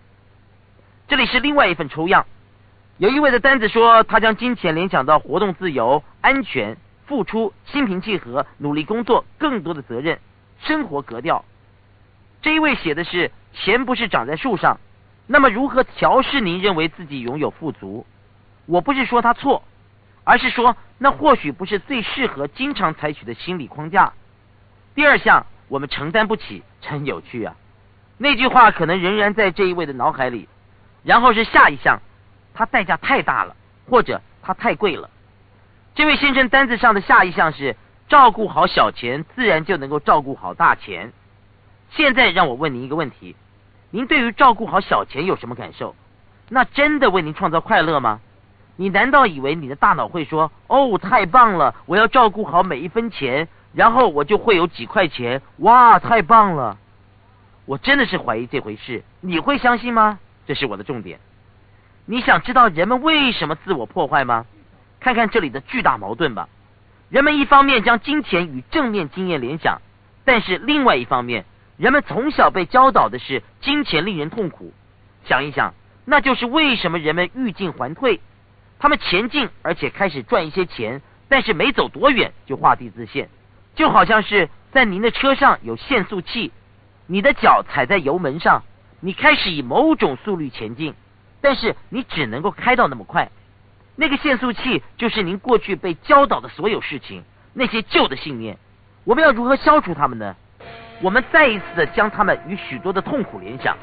[1.08, 2.26] 这里是另外一份抽样，
[2.98, 10.18] 有一位的单子说，他将金钱联想到活动自由、安全、付出、心平气和、努力工作、更多的责任、
[10.60, 11.46] 生活格调。
[12.42, 14.80] 这一位写的是钱不是长在树上，
[15.26, 18.04] 那么如何调试您认为自己拥有富足？
[18.66, 19.62] 我不是说他错。
[20.24, 24.12] 而是说，那或许不是最适合经常采取的心理框架。
[24.94, 27.56] 第二项，我们承担不起，真有趣啊！
[28.18, 30.46] 那句话可能仍然在这一位的脑海里。
[31.02, 31.98] 然后是下一项，
[32.52, 33.56] 它代价太大了，
[33.88, 35.08] 或者它太贵了。
[35.94, 37.74] 这位先生单子上的下一项是
[38.06, 41.10] 照顾好小钱，自然就能够照顾好大钱。
[41.88, 43.34] 现在让我问您一个问题：
[43.90, 45.96] 您对于照顾好小钱有什么感受？
[46.50, 48.20] 那真的为您创造快乐吗？
[48.76, 55.42] 你难道以为你的大脑会说：“哦，太棒了，我要照顾好每一分钱，然后我就会有几块钱？
[55.58, 56.78] 哇，太棒了！”
[57.64, 60.18] 我真的是怀疑这回事，你会相信吗？
[60.46, 61.20] 这是我的重点。
[62.04, 64.46] 你想知道人们为什么自我破坏吗？
[64.98, 66.48] 看看这里的巨大矛盾吧。
[67.08, 69.80] 人们一方面将金钱与正面经验联想，
[70.24, 71.44] 但是另外一方面，
[71.76, 74.72] 人们从小被教导的是金钱令人痛苦。
[75.24, 78.20] 想一想，那就是为什么人们欲进还退。
[78.80, 83.28] 他们前进，而且开始赚一些钱，但是没走多远就画地自限，
[83.74, 86.52] 就好像是在您的车上有限速器，
[87.06, 88.62] 你的脚踩在油门上，
[89.00, 90.94] 你开始以某种速率前进，
[91.40, 93.30] 但是你只能够开到那么快。
[93.96, 98.58] 那个限速器就是您过去被教导的所有事情，那些旧的信念。
[99.04, 100.34] 我们要如何消除他们呢？
[101.00, 103.76] 我们再一次的将他们与许多的痛苦联想，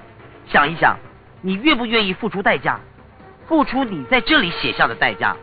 [0.47, 0.97] 想一想，
[1.41, 2.79] 你愿不愿意付出代价？
[3.47, 5.35] 付出你在这里写下的代价，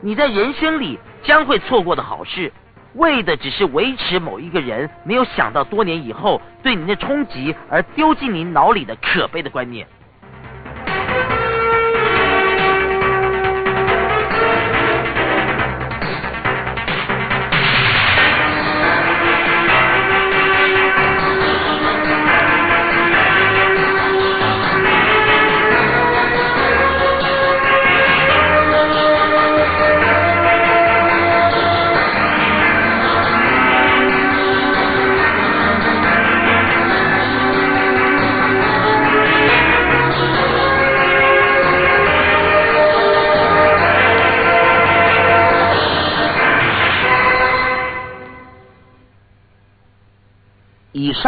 [0.00, 2.52] 你在人生里将会错过的好事，
[2.94, 9.86] 为的只是维持某一个人没有想到多年以后对您的冲击而丢进您脑里的可悲的观念。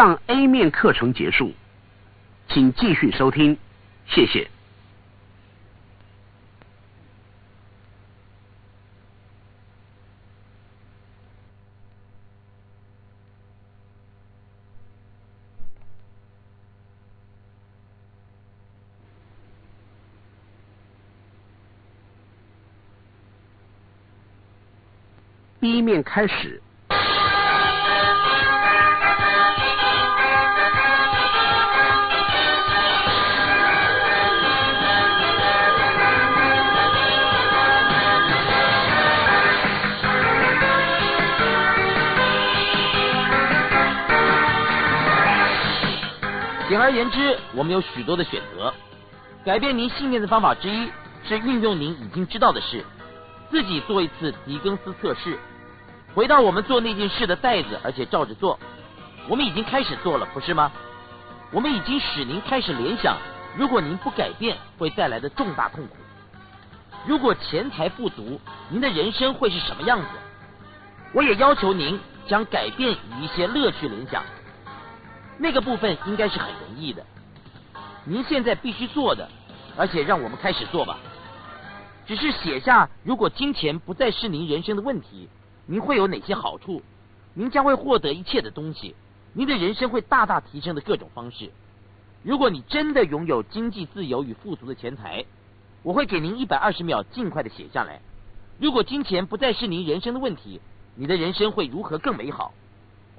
[0.02, 1.52] 上 A 面课程结束，
[2.48, 3.56] 请继续收听，
[4.08, 4.50] 谢谢。
[25.60, 26.61] B 面开始。
[46.72, 48.72] 简而言之，我们有许多的选择。
[49.44, 50.90] 改变您信念的方法之一
[51.22, 52.82] 是运用您已经知道的事，
[53.50, 55.38] 自己做一次狄更斯测试，
[56.14, 58.58] 回到我们做那件事的袋子，而且照着做。
[59.28, 60.72] 我们已经开始做了，不是吗？
[61.50, 63.18] 我们已经使您开始联想，
[63.54, 65.96] 如果您不改变会带来的重大痛苦。
[67.06, 70.06] 如果钱财不足，您的人生会是什么样子？
[71.12, 74.22] 我也要求您将改变与一些乐趣联想。
[75.38, 77.04] 那个部分应该是很容易的。
[78.04, 79.28] 您现在必须做的，
[79.76, 80.98] 而且让我们开始做吧。
[82.06, 85.28] 只是写下，如果金钱不再是您人生的问题，
[85.66, 86.82] 您会有哪些好处？
[87.34, 88.94] 您将会获得一切的东西，
[89.32, 91.50] 您的人生会大大提升的各种方式。
[92.22, 95.24] 如果你真的拥有经济自由与富足的钱财，
[95.82, 98.00] 我会给您一百二十秒，尽快的写下来。
[98.58, 100.60] 如果金钱不再是您人生的问题，
[100.94, 102.52] 你的人生会如何更美好？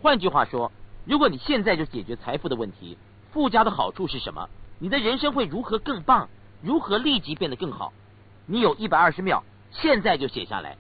[0.02, 0.72] 换句话说，
[1.06, 2.98] 如果你现在就解决财富的问题，
[3.32, 4.48] 附加的好处是什么？
[4.80, 6.30] 你的人生会如何更棒？
[6.62, 7.92] 如何立即变得更好？
[8.46, 10.78] 你有一百二十秒，现在就写下来。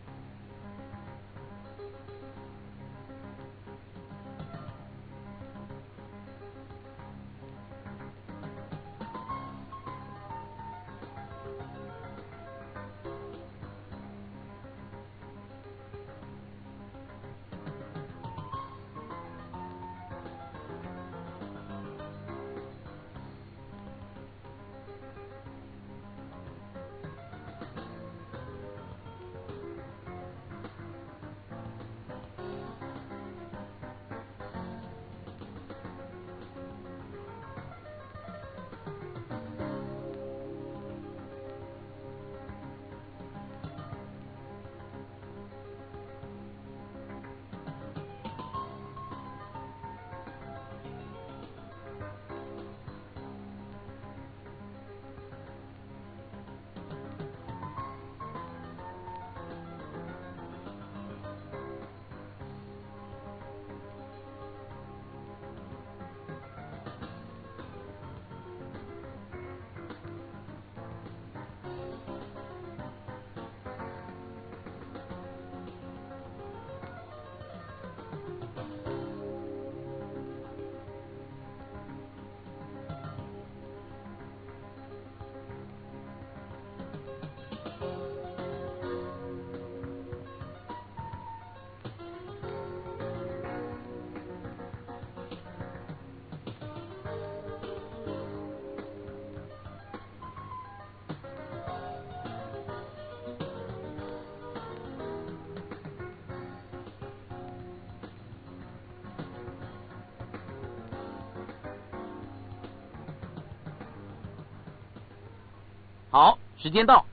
[116.13, 117.07] 好，时间到。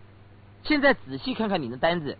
[0.63, 2.19] 现在仔细看看你的单子，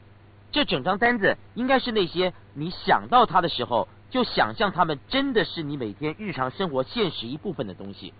[0.51, 8.15] 这整张单子应该是那些你想到它的时候，就想象它们真的是你每天日常生活现实一部分的东西。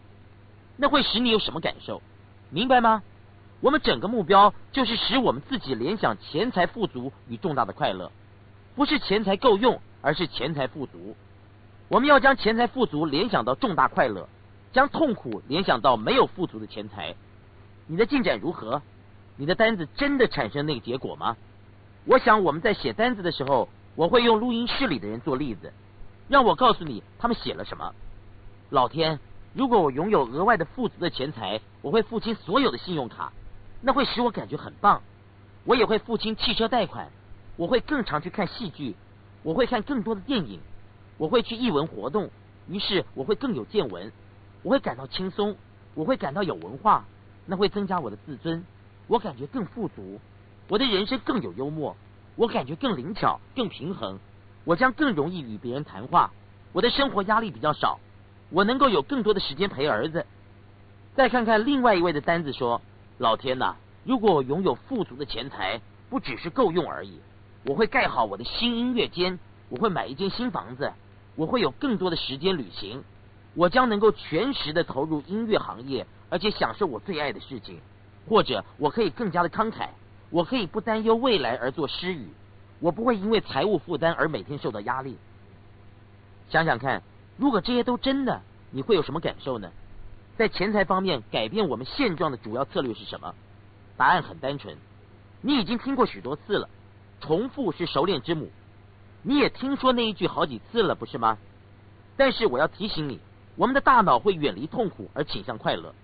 [0.77, 2.03] 那会使你有什么感受？
[2.51, 3.03] 明白吗？
[3.63, 8.13] 我们整个目标就是使我们自己联想钱财富足与重大的快乐，
[8.77, 11.17] 不是钱财够用，而是钱财富足。
[11.89, 14.29] 我们要将钱财富足联想到重大快乐，
[14.71, 17.15] 将痛苦联想到没有富足的钱财。
[17.91, 18.83] 你的进展如何？
[19.35, 21.37] 你的单子真的产生那个结果吗？
[22.05, 25.73] 我想我们在写单子的时候，我会用录音室里的人做例子，
[26.29, 27.93] 让我告诉你他们写了什么。
[28.69, 29.19] 老天，
[29.55, 33.33] 如果我拥有额外的富足的钱财，我会付清所有的信用卡，
[33.81, 35.03] 那会使我感觉很棒。
[35.65, 37.09] 我也会付清汽车贷款，
[37.57, 38.95] 我会更常去看戏剧，
[39.43, 40.61] 我会看更多的电影，
[41.19, 42.31] 我会去艺文活动，
[42.69, 44.13] 于是我会更有见闻，
[44.63, 45.57] 我会感到轻松，
[45.97, 47.05] 我会感到有文化。
[47.47, 48.65] 那会增加我的自尊，
[49.07, 50.21] 我感觉更富足，
[50.69, 51.97] 我的人生更有幽默，
[52.37, 54.19] 我感觉更灵巧、更平衡，
[54.65, 56.33] 我将更容易与别人谈话，
[56.73, 57.99] 我的生活压力比较少，
[58.51, 60.27] 我能够有更多的时间陪儿子。
[61.17, 62.81] 再看看另外一位的单子说
[63.19, 63.75] ：“老天呐，
[64.05, 67.19] 如果我拥有富足的钱财，不只是够用而已，
[67.65, 70.93] 我会盖好我的新音乐间，我会买一间新房子，
[71.35, 73.03] 我会有更多的时间旅行，
[73.55, 77.81] 我将能够全时的投入音乐行业。”而且享受我最爱的事情，
[78.29, 79.89] 或者我可以更加的慷慨，
[80.31, 82.29] 我可以不担忧未来而做诗语，
[82.79, 85.19] 我不会因为财务负担而每天受到压力。
[86.49, 87.03] 想想看，
[87.37, 89.73] 如果这些都真的，你会有什么感受呢？
[90.37, 93.35] 在钱财方面改变我们现状的主要策略是什么？
[93.97, 94.77] 答案很单纯，
[95.41, 96.69] 你已经听过许多次了，
[97.21, 98.49] 重复是熟练之母，
[99.25, 101.39] 你也听说那一句好几次了，不是吗？
[102.17, 103.19] 但是我要提醒你，
[103.57, 105.95] 我们的大脑会远离痛苦而倾向快乐。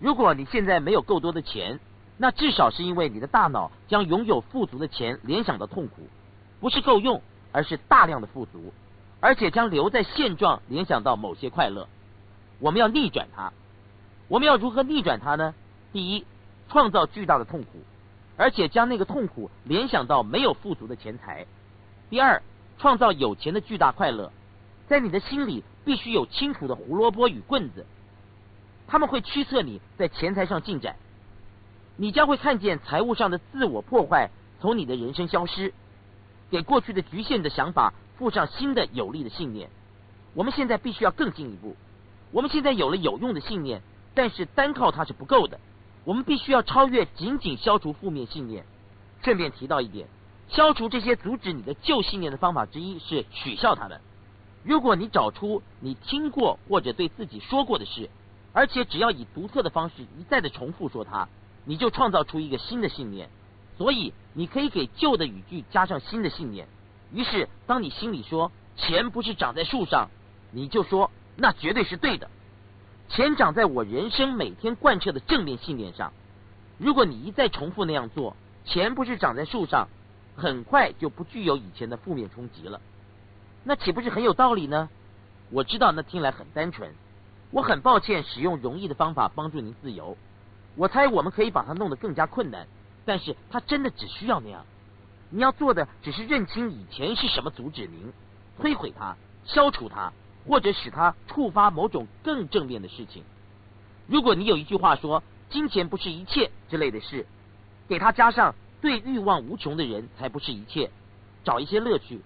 [0.00, 1.80] 如果你现在没有够多的钱，
[2.16, 6.08] 那至少是因为你的大脑将拥有富足的钱联想到痛苦，
[6.60, 7.22] 不是够用，
[7.52, 8.72] 而是大量的富足，
[9.20, 11.88] 而且将留在现状联想到某些快乐。
[12.58, 13.52] 我们要逆转它，
[14.26, 15.54] 我们要如何逆转它呢？
[15.92, 16.26] 第一，
[16.68, 17.78] 创造巨大的痛苦，
[18.36, 21.46] 而且将那个痛苦联想到没有富足的钱财。
[22.10, 22.42] 第二，
[22.78, 24.32] 创造有钱的巨大快乐，
[24.88, 27.86] 在你的心里必须有清楚的胡萝卜与棍子。
[28.86, 30.96] 他们会驱策你在钱财上进展，
[31.96, 34.28] 你将会看见财务上的自我破坏
[34.60, 35.72] 从你的人生消失，
[36.50, 39.70] 给过去的局限的想法附上新的有力的信念。
[40.34, 41.74] 我们现在必须要更进一步，
[42.32, 43.80] 我们现在有了有用的信念，
[44.12, 45.58] 但是单靠它是不够的，
[46.04, 48.66] 我们必须要超越仅仅消除负面信念。
[49.22, 50.06] 顺便提到一点，
[50.50, 53.98] 消除这些阻止你的旧信念的方法之一是取笑他们。
[54.64, 58.10] 如果你找出你听过或者对自己说过的事，
[58.52, 61.28] 而且只要以独特的方式一再的重复说它，
[61.64, 63.30] 你就创造出一个新的信念。
[63.76, 66.66] 所以你可以给旧的语句加上新的信念。
[67.12, 70.10] 于是，当你心里说“钱不是长在树上”，
[70.52, 72.28] 你就说那绝对是对的。
[73.08, 76.12] 钱长在我人生每天贯彻的正面信念上。
[76.76, 79.88] 如果你一再重复那样做，钱不是长在树上，
[80.36, 82.80] 很快就不具有以前的负面冲击了。
[83.68, 84.88] 那岂不是很有道理呢？
[85.50, 86.90] 我知道那听来很单纯，
[87.50, 90.16] 我很抱歉使用容易的方法帮助您自由。
[90.74, 92.66] 我猜我们可以把它弄得更加困难，
[93.04, 94.64] 但是它真的只需要那样。
[95.28, 98.10] 你要做的只是认清以前是什么阻止您，
[98.58, 99.14] 摧毁它，
[99.44, 100.10] 消除它，
[100.46, 103.22] 或者使它触发某种更正面的事情。
[104.06, 107.26] 如果你有一句话说“金钱不是一切”之类的事，
[107.86, 110.90] 给它加上“对欲望无穷的人才不是一切”，
[111.44, 112.22] 找一些乐趣，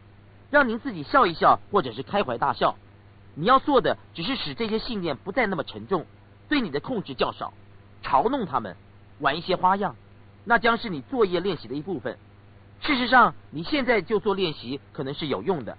[0.52, 2.76] 让您自己笑一笑，或者是开怀大笑。
[3.34, 6.04] 你要做的只是使这些信念不再那么沉重，
[6.50, 7.54] 对你的控制较少，
[8.04, 8.76] 嘲弄他们，
[9.18, 9.96] 玩一些花样，
[10.44, 12.18] 那将是你作业练习的一部分。
[12.82, 15.78] 事实上，你现在就做练习可能是有用的。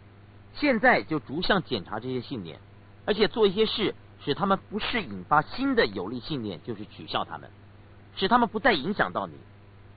[0.55, 2.59] 现在就逐项检查这些信念，
[3.05, 3.93] 而且做一些事，
[4.25, 7.47] 使他们不是引发新的有利信念，就是取笑他们，
[8.15, 9.35] 使他们不再影响到你，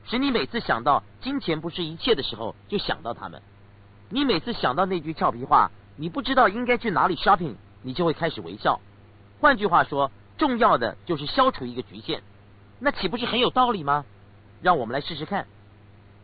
[0.05, 3.41] 使你每次想到金钱不是一切的时候，就想到他们。
[4.09, 8.81] 你每次想到那句俏皮话，你不知道应该去哪里 shopping，你就会开始微笑。
[9.41, 12.23] 换句话说，重要的就是消除一个局限，
[12.79, 14.05] 那岂不是很有道理吗？
[14.63, 15.47] 让我们来试试看。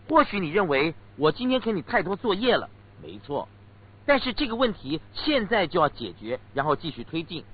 [0.08, 2.70] 或许你认为我今天给你太多作业了，
[3.02, 3.48] 没错。
[4.06, 7.44] 但是这个问题现在就要解决，然后继续推进，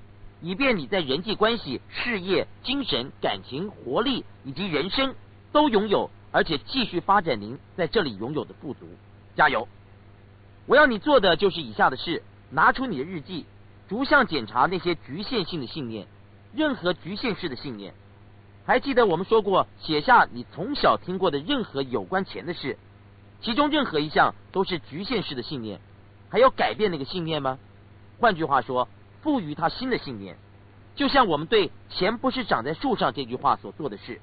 [0.41, 5.15] 以便你在人际关系、事业、精神、感情、活力以及人生
[5.51, 8.87] 都拥有，而且继续发展您在这里拥有的富足。
[9.35, 9.67] 加油！
[10.69, 13.47] 我要你做的就是以下的事：拿出你的日记，
[13.87, 16.05] 逐项检查那些局限性的信念，
[16.53, 17.95] 任何局限式的信念。
[18.67, 22.77] 还记得我们说过，写下你从小听过的任何有关钱的事，
[23.41, 25.79] 其中任何一项都是局限式的信念。
[26.29, 27.57] 还要改变那个信念吗？
[28.19, 28.87] 换句话说，
[29.23, 30.37] 赋予他新的信念，
[30.95, 34.21] 就像我们对“钱不是长在树上”这句话所做的事。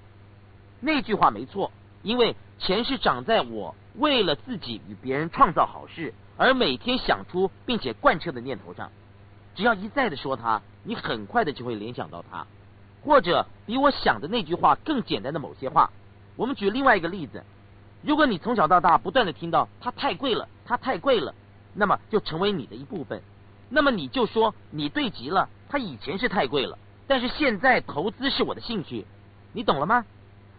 [0.78, 1.72] 那句话没错，
[2.04, 8.90] 因为钱是长在我为了自己与别人创造好事而每天想出并且贯彻的念头上。
[9.54, 12.46] 只要一再的说它，你很快的就会联想到它。
[13.02, 15.90] 或者比我想的那句话更简单的某些话，
[16.34, 17.44] 我们举另外一个例子：
[18.02, 21.34] 如果你从小到大不断的听到它太贵了，它太贵了，
[21.72, 23.22] 那么就成为你的一部分。
[23.68, 29.06] 那么你就说你对极了，它以前是太贵了，但是现在投资是我的兴趣，
[29.52, 30.04] 你懂了吗？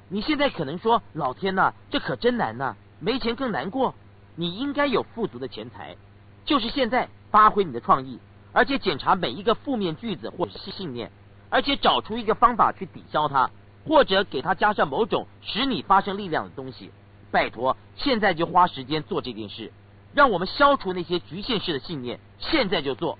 [0.09, 3.93] 你现在可能说老天呐，这可真难呐，没钱更难过。
[4.37, 5.97] 你应该有富足的钱财，
[6.45, 8.19] 就是现在发挥你的创意，
[8.53, 11.11] 而且检查每一个负面句子或是信念。
[11.49, 13.49] 而且找出一个方法去抵消它，
[13.85, 16.91] 或者给它加上某种使你发生力量的东西。
[17.31, 19.71] 拜托，现在就花时间做这件事，
[20.13, 22.19] 让我们消除那些局限式的信念。
[22.39, 23.17] 现在就做。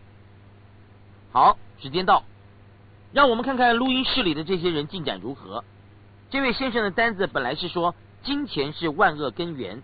[1.32, 2.24] 好，时间到，
[3.13, 5.63] 让我们看看录音室里的这些人进展如何。
[6.30, 9.82] 这位先生的单子本来是说金钱是万恶根源，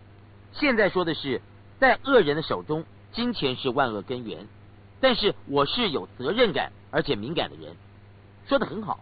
[0.54, 1.42] 现在说的是
[1.80, 4.48] 在恶人的手中，金钱是万恶根源。
[5.00, 7.76] 但是我是有责任感而且敏感的人。
[8.48, 9.00] 说的很好。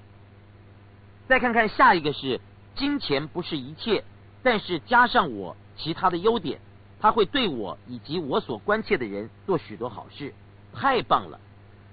[1.28, 2.42] 再看看下一个是
[2.76, 4.04] 金钱不是一切，
[4.42, 6.60] 但是加上我其他的优点，
[7.00, 10.34] 他会对我以及我所关切的人做许多好事，
[10.74, 11.40] 太棒了。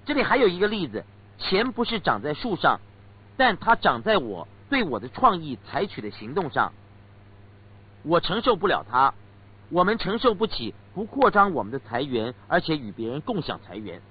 [0.05, 1.05] 这里还有一个例子，
[1.37, 2.79] 钱不是长在树上，
[3.37, 6.73] 但它长在我对我的创意采取的行动上。
[8.03, 9.13] 我承受不了它，
[9.69, 14.01] 我们承受不起不扩张我们的财源，而且与别人共享财源。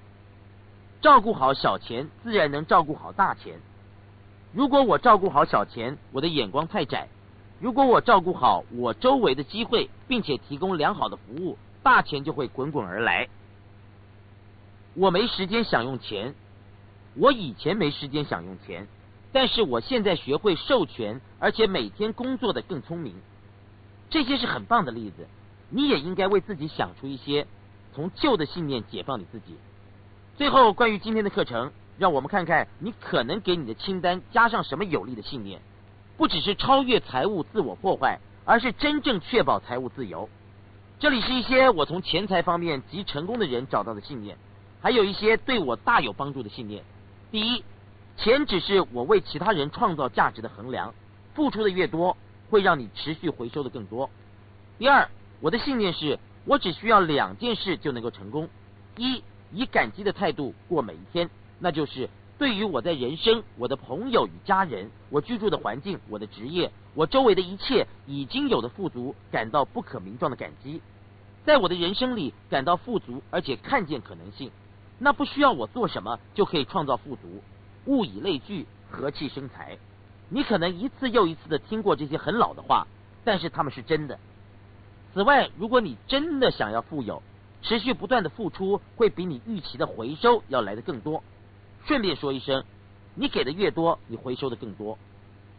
[1.01, 3.61] 照顾好小钱，自然能照顾好大钱。
[4.53, 7.09] 如果我照顾好小钱，我的眼光太窄；
[7.61, 13.29] 如果我照顾好我周围的机会，并且提供良好的服务，大钱就会滚滚而来。
[14.95, 16.35] 我没时间享用钱，
[17.15, 18.87] 我以前没时间享用钱，
[19.33, 23.15] 但是我现在学会授权，而且每天工作的更聪明。
[24.11, 25.29] 这些是很棒的例子，
[25.71, 27.47] 你也应该为自己想出一些，
[27.95, 29.57] 从旧的信念解放你自己。
[30.37, 35.61] 最后，关于今天的课程，让我们看看你可能给你的清单加上什么有利的信念，
[36.16, 40.29] 不只是超越财务自我破坏，而是真正确保财务自由。
[41.01, 44.37] 这里是一些我从钱财方面及成功的人找到的信念，
[44.81, 46.83] 还有一些对我大有帮助的信念。
[47.31, 47.64] 第一，
[48.16, 50.95] 钱只是我为其他人创造价值的衡量，
[51.35, 52.16] 付出的越多，
[52.49, 54.09] 会让你持续回收的更多。
[54.79, 55.09] 第二，
[55.41, 58.49] 我的信念是我只需要两件事就能够成功：
[58.97, 59.22] 一，
[59.53, 62.09] 以感激的态度过每一天，那就是
[62.39, 70.80] 对于我在人生、我的朋友与家人、我居住的环境、我的职业、我周围的一切已经有的富足感到不可名状的感激，
[71.45, 74.51] 在我的人生里感到富足，而且看见可能性，
[74.99, 77.43] 那不需要我做什么就可以创造富足。
[77.86, 79.78] 物以类聚，和气生财。
[80.28, 82.86] 你可能一次又一次的听过这些很老的话，
[83.24, 84.18] 但是他们是真的。
[85.19, 87.25] 此外，如果你真的想要富有，
[87.62, 91.25] 持续不断的付出会比你预期的回收要来的更多。
[91.87, 92.62] 顺便说一声，
[93.16, 94.97] 你给的越多，你回收的更多。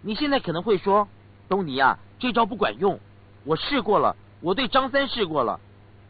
[0.02, 1.10] 你现在可能会说，
[1.50, 3.02] 东尼啊，这招不管用，
[3.44, 5.60] 我试过了，我对张三试过了。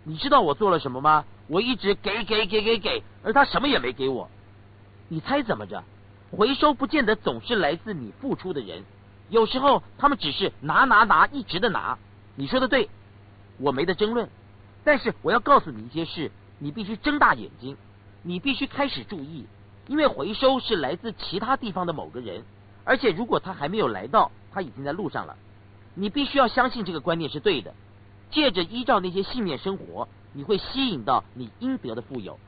[0.03, 1.25] 你知道我做了什么吗？
[1.47, 4.29] 我一直给给给给给，而他什么也没给我。
[5.07, 5.83] 你猜怎么着？
[6.29, 8.83] 回收不见得总是来自你付出的人，
[9.29, 11.97] 有时候他们只是拿拿拿，一直的拿。
[12.35, 12.87] 你说的对，
[13.59, 14.27] 我没得争论。
[14.83, 17.77] 但是我要告诉你一些事，你必须睁大眼睛，
[18.23, 19.45] 你必须开始注意，
[19.87, 22.43] 因为回收是来自其他地方的某个人，
[22.83, 25.35] 而且如果他还没有来到，他已经在路上了。
[25.93, 27.73] 你必须要相信这个观念是对的，
[28.31, 32.39] 借着依照那些信念生活，你会吸引到你应得的富有。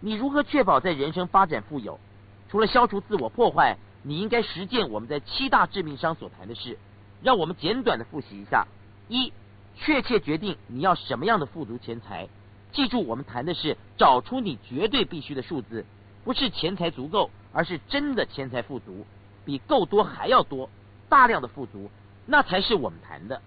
[0.00, 2.00] 你如何确保在人生发展富有？
[2.48, 6.78] 除了消除自我破坏，你应该实践我们在七大致命伤所谈的事。
[7.22, 8.66] 让我们简短的复习一下：
[9.08, 9.32] 一、
[9.76, 12.28] 确切决定你要什么样的富足钱财。
[12.72, 15.86] 记住，我们谈的是找出你绝对必须的数字，
[16.24, 19.06] 不是钱财足够，而是真的钱财富足，
[19.44, 20.68] 比够多还要多，
[21.08, 21.90] 大量的富足，
[22.26, 23.40] 那才是我们谈的。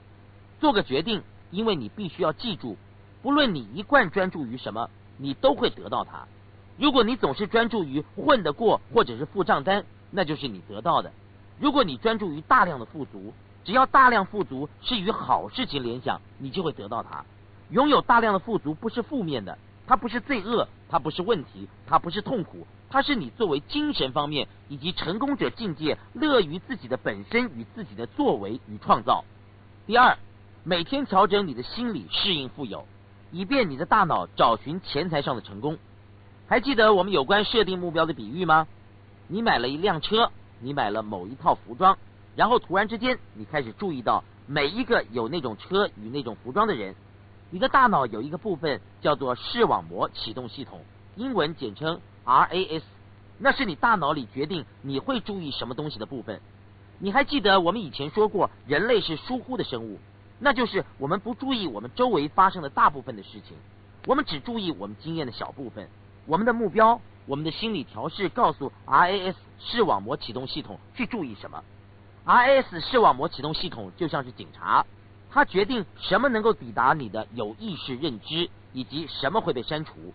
[0.59, 1.21] 做个决定，
[1.51, 2.77] 因为你必须要记住，
[3.21, 6.27] 不论你一贯专注于什么，你都会得到它。
[6.77, 11.11] 如果你总是专注于混得过或者是付账单，那就是你得到的；
[11.59, 13.33] 如果你专注于大量的富足，
[13.63, 17.23] 只要大量富足是与好事情联想，你就会得到它。
[17.69, 29.23] 拥有大量的富足不是负面的，它不是罪恶，它不是问题，它不是痛苦，它是你作为精神方面以及成功者境界乐于自己的本身与自己的作为与创造。
[29.85, 30.17] 第二，
[30.63, 32.87] 每天调整你的心理适应富有，
[33.31, 35.77] 以便你的大脑找寻钱财上的成功。
[36.47, 38.67] 还记得我们有关设定目标的比喻吗？
[39.27, 41.99] 你买了一辆车，你买了某一套服装，
[42.35, 46.95] 然后突然之间，你开始注意到每一个有那种车与那种服装的人。
[47.51, 50.81] 你的大脑有一个部分叫做视网膜启动系统，
[51.15, 52.83] 英文简称 RAS，
[53.39, 56.39] 那是你大脑里决定你会注意什么东西的部分。
[56.99, 59.97] 你还记得我们以前说过，人类是疏忽的生物，
[60.37, 63.57] 那就是我们不注意我们周围发生的大部分的事情，
[64.05, 65.89] 我们只注意我们经验的小部分。
[66.27, 71.63] 我们的目标，我们的心理调试告诉 RAS 视网膜启动系统去注意什么。
[72.31, 74.85] R S 视网膜启动系统就像是警察，
[75.31, 80.13] 它决定什么能够抵达你的有意识认知，以及什么会被删除。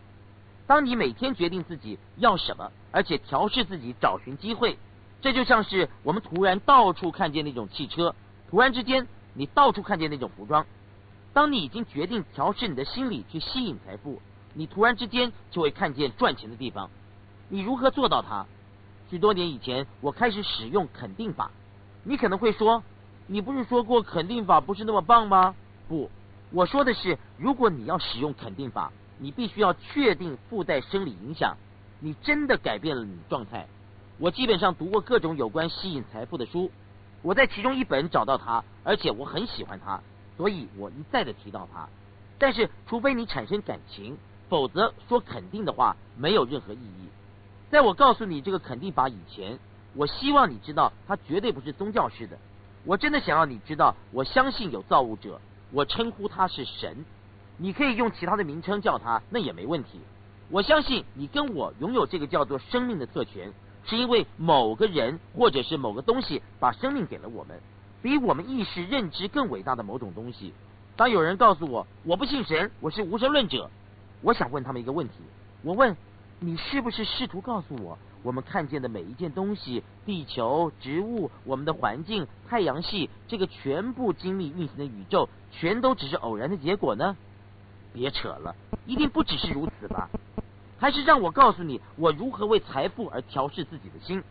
[0.64, 4.78] 当你每天决定自己要什么，而且调试自己找寻机会，
[5.20, 8.14] 这就像是我们突然到处看见那种汽车，
[8.48, 10.64] 突然之间你到处看见那种服装。
[11.32, 14.22] 当你已经决定调试你的心理去吸引财富。
[14.52, 16.88] 你突然之间就会看见赚钱的地方，
[17.48, 18.46] 你如何做到它？
[19.10, 21.50] 许多年以前，我开始使用肯定法。
[22.05, 22.82] 你可能会说，
[23.26, 25.55] 你不是说过肯定法不是那么棒吗？
[25.88, 26.11] 不，
[26.50, 31.57] 我说的是，如果你要使用肯定法，你必须要确定附带生理影响，
[32.00, 33.66] 你真的改变了你状态。
[34.18, 36.70] 我基本上读过各种有关吸引财富的书，
[37.22, 40.00] 我在其中一本找到它，而且我很喜欢它，
[40.36, 41.88] 所以我一再的提到它。
[42.38, 44.16] 但是，除非你产生感情。
[44.46, 47.09] 否则说肯定的话没有任何意义。
[47.70, 49.59] 在我告诉你这个肯定法以前，
[49.95, 52.36] 我希望你知道它绝对不是宗教式的。
[52.84, 55.40] 我真的想要你知道，我相信有造物者，
[55.70, 57.05] 我称呼他是神。
[57.57, 60.01] 你可以用其他的名称叫他，那也没问题。
[60.51, 63.53] 我相信你跟我拥有这个叫做生命的特权，
[63.86, 67.59] 是因为某个人或者是某个东西把生命给了我们，
[68.03, 70.53] 比我们意识认知更伟大的某种东西。
[70.97, 73.70] 当有人告诉我我不信神，我是无神论者。
[74.20, 75.14] 我想问他们一个问题：
[75.62, 75.97] 我问
[76.40, 87.18] 你，是不是试图告诉我，我们看见的每一件东西，地球、植物、我们的环境、太阳系这个全部精密运行的宇宙，全都只是偶然的结果呢？
[87.93, 88.57] 别扯了，
[88.87, 90.09] 一定不只是如此吧？
[90.79, 94.25] 还是让我告诉你，我如何为财富而调试自己的心？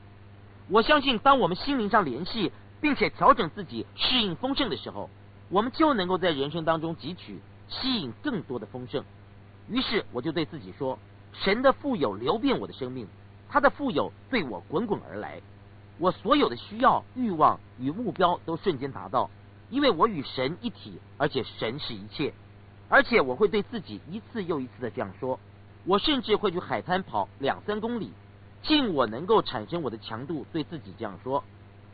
[0.69, 5.07] 我相信，当我们心灵上联系，并且调整自己，适应丰盛的时候，
[5.49, 7.39] 我们就能够在人生当中汲取、
[7.69, 9.03] 吸引更多的丰盛。
[9.69, 10.97] 于是我就对自己说
[11.31, 13.07] ：“神的富有流遍我的生命，
[13.53, 15.39] 他的富有对我滚滚而来，
[15.99, 19.29] 我所有的需要、欲望与目标都瞬间达到，
[19.69, 22.33] 因为我与神一体，而且神是一切。
[22.89, 25.39] 而且我会对自己一次又一次的这样说，
[25.85, 28.11] 我甚至会去海滩跑两三公里，
[28.63, 31.43] 尽我能够产生我的强度，对自己这样说。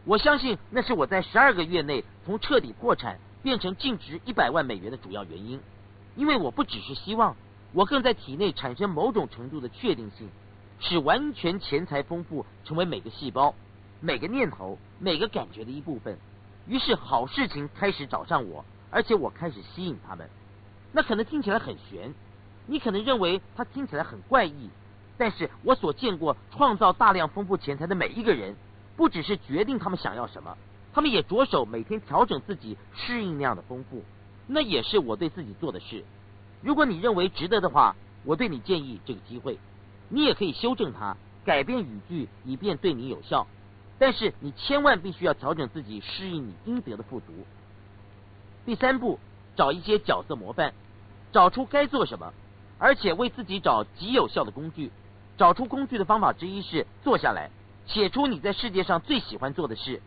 [0.05, 5.59] 我相信那是我在十二个月内从彻底破产变成净值一百万美元的主要原因，
[6.15, 7.35] 因为我不只是希望，
[7.73, 10.29] 我更在体内产生某种程度的确定性，
[10.79, 13.53] 使完全钱财丰富成为每个细胞、
[13.99, 16.17] 每个念头、每个感觉的一部分。
[16.67, 20.29] 于是好事情开始找上我，而且我开始吸引他们。
[20.91, 22.13] 那可能听起来很玄，
[22.65, 24.69] 你可能认为它听起来很怪异，
[25.17, 28.55] 但是我所见过创造大量丰富钱财的每一个人。
[28.95, 30.57] 不只是决定他们想要什么，
[30.93, 34.03] 他们也着手每天调整自己，适应那样的丰富。
[34.45, 36.03] 那也是我对自己做的事。
[36.61, 39.57] 如果你认为值得的话，我对你建议这个机会，
[40.09, 43.47] 你也可以修正它，改变语句，以便对你有效。
[43.97, 47.27] 但是你千万必须要调整自己，适应你应得的富足。
[48.65, 49.19] 第三步，
[49.55, 50.73] 找一些角色模范，
[51.31, 52.33] 找出该做什么，
[52.77, 54.91] 而且为自己找极有效的工具。
[55.37, 57.49] 找出工具的方法之一是坐下来。
[57.85, 60.01] 写出你在世界上最喜欢做的事。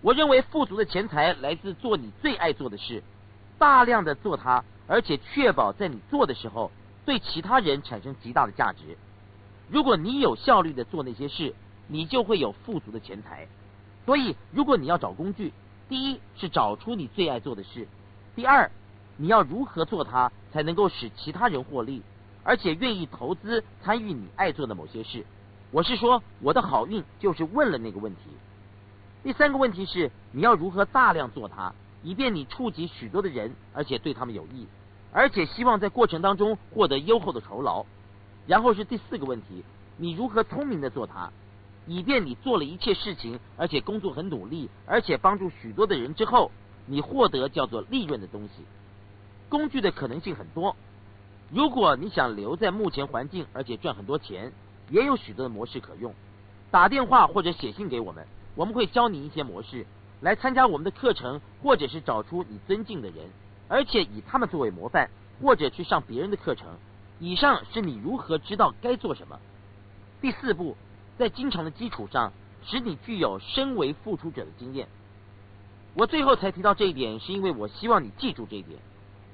[0.00, 3.02] 我认为富足的钱财来自做你最爱做的事，
[3.58, 6.72] 大量的做它，而且确保在你做的时候
[7.04, 8.98] 对其他人产生极大的价值。
[9.70, 11.54] 如果你有效率的做那些事，
[11.86, 13.46] 你就会有富足的钱财。
[14.04, 15.52] 所以，如果你要找工具，
[15.88, 17.84] 第一是找出你最爱做的事；
[18.34, 18.68] 第二，
[19.16, 22.02] 你要如何做它才能够使其他人获利，
[22.42, 25.24] 而且愿意投资参与你爱做的某些事。
[25.70, 28.22] 我是说，我的好运就是问了那个问题。
[29.22, 34.66] 第三个问题是，你要如何大量做它，以便你触及许多的人，而且对他们有益，
[35.12, 37.86] 而且希望在过程当中获得优厚的酬劳。
[38.50, 39.62] 然后是第四个问题，
[39.96, 41.30] 你如何聪明的做它，
[41.86, 46.50] 以便你做了一切事情，而且工作很努力，而且帮助许多的人之后，
[46.84, 48.64] 你获得叫做利润的东西。
[49.48, 50.74] 工具的可能性很多。
[51.52, 54.52] 如果你想留在目前环境，而且赚很多钱。
[54.88, 56.12] 也有许多的模式可用，
[56.72, 58.26] 打电话或者写信给我们，
[58.56, 59.86] 我们会教你一些模式，
[60.20, 63.30] 来参加我们的课程，或者是找出你尊敬的人，
[63.68, 65.08] 而且以他们作为模范，
[65.40, 66.66] 或者去上别人的课程。
[67.20, 69.38] 以上是你如何知道该做什么。
[70.20, 70.76] 第四步，
[71.16, 72.32] 在经常的基础上，
[72.66, 74.88] 使你具有身为付出者的经验。
[75.94, 78.80] 我最后才提到这一点，是因为我希望你记住这一点。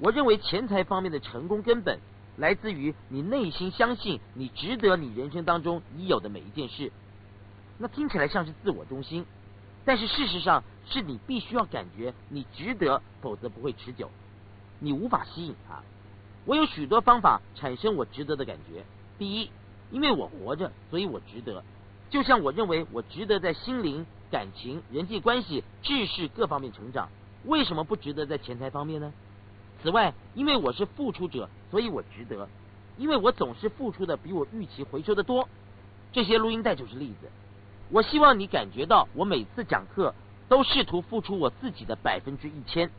[0.01, 1.99] 我认为钱财方面的成功根本。
[2.39, 6.93] 来自于你内心相信你值得你人生当中已有的每一件事，
[7.79, 9.25] 那听起来像是自我中心，
[9.87, 14.11] 但是事实上是你必须要感觉你值得，否则不会持久，
[14.81, 15.83] 你无法吸引他。
[16.47, 18.85] 我有许多方法产生我值得的感觉。
[19.19, 19.51] 第一，
[19.91, 21.63] 因为我活着，所以我值得。
[22.09, 27.09] 就像我认为我值得在心灵、感情、人际关系、知识各方面成长，
[27.45, 29.13] 为什么不值得在钱财方面呢？
[29.83, 32.49] 此外，因为我是付出者，所以我值得。
[32.97, 35.49] 因为我总是付出的比我预期回收的多。
[36.13, 37.29] 这些录音带就是例子。
[37.91, 40.15] 我希望你感觉到，我每次讲课
[40.49, 42.91] 都试图付出我自己的百分之一千。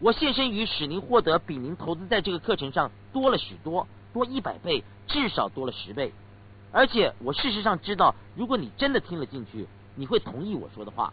[0.00, 6.12] 我献身于使您获得比您投资在这个课程上多了许多，多一百倍，至少多了十倍。
[6.70, 11.12] 而且我事实上知道，如果你真的听了进去，你会同意我说的话。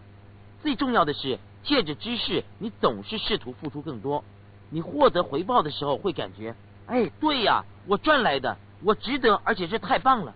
[0.62, 4.24] 最重要的是，借着知识，你总是试图付出更多。
[4.70, 6.56] 你获得回报的时候会感觉，
[6.86, 10.36] 哎，对呀，我赚来的，我值得，而且这太棒了。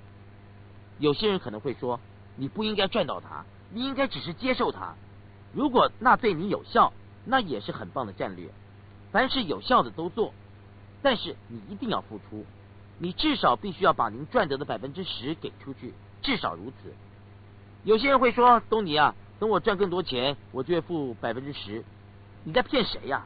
[0.98, 2.00] 有些人可能会说，
[2.36, 4.96] 你不应该赚到它，你应该只是接受它。
[5.54, 6.94] 如果那对你有效，
[7.30, 8.50] 那也是很棒的战略。
[9.12, 10.34] 凡是有效的都做，
[11.04, 12.44] 但是你一定要付出，
[12.98, 16.92] 你至少必须要把您赚得的百分之十给出去，至少如此。
[17.84, 21.84] 有些人会说，东尼啊，等我赚更多钱，我就会付百分之十。
[22.44, 23.26] 你在骗谁呀？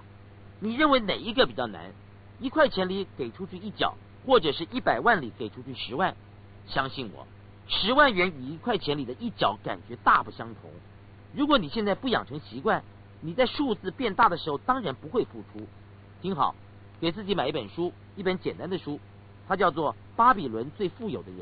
[0.59, 1.91] 你认为哪一个比较难？
[2.39, 3.95] 一块钱里给出去一角，
[4.25, 6.13] 或者是一百万里给出去十万？
[6.67, 7.25] 相信我，
[7.67, 10.69] 十万元与一块钱里的一角感觉大不相同。
[11.33, 12.83] 如果你现在不养成习惯，
[13.25, 15.65] 你在数字变大的时候当然不会付出。
[16.21, 16.53] 听好，
[16.99, 18.99] 给自己买一本书，一本简单的书，
[19.47, 21.39] 它叫做《巴比伦最富有的人》，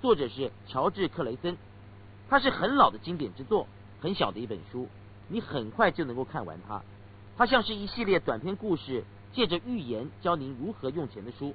[0.00, 1.54] 作者是乔治克雷森。
[2.30, 3.66] 它是很老的经典之作，
[4.00, 4.88] 很小的一本书，
[5.28, 6.80] 你很快就能够看完它。
[7.36, 9.04] 它像是一系列短篇故事，
[9.34, 11.54] 借着寓言教您如何用钱的书。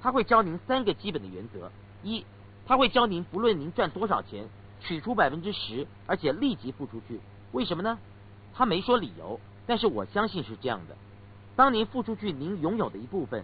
[0.00, 1.70] 它会教您三个基本的原则：
[2.02, 2.24] 一，
[2.66, 4.48] 它会教您不论您赚多少钱，
[4.80, 7.20] 取出百分之十，而且立即付出去。
[7.52, 7.98] 为什么呢？
[8.60, 10.94] 他没说理由，但是我相信是这样的。
[11.56, 13.42] 当您付出去您拥有的一部分，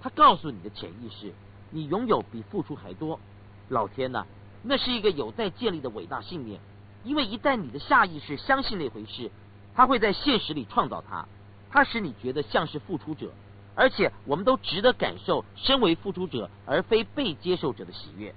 [0.00, 1.34] 他告诉你的潜意识，
[1.70, 3.20] 你拥有比付出还多。
[3.68, 4.24] 老天呐，
[4.62, 6.58] 那是一个有待建立的伟大信念，
[7.04, 9.30] 因为一旦你的下意识相信那回事，
[9.74, 11.28] 他会在现实里创造它，
[11.68, 13.30] 它使你觉得像是付出者，
[13.74, 18.34] 而且我们都值得感受身为付出者而非被接受者的喜悦。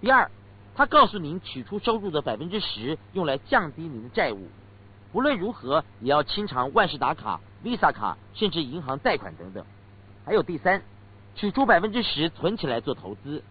[0.00, 0.28] 第二，
[0.74, 4.48] 他告诉您取出收入的百分之十用来降低您的债务，
[5.12, 9.64] 无论如何也要清偿万事达卡、Visa 卡甚至银行贷款等等。
[10.24, 10.82] 还有第三，
[11.34, 13.42] 取出百分之十存起来做投资，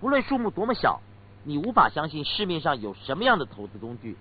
[0.00, 1.00] 不论数目多么小。
[1.46, 4.16] 你无法相信市面上有什么样的投资工具，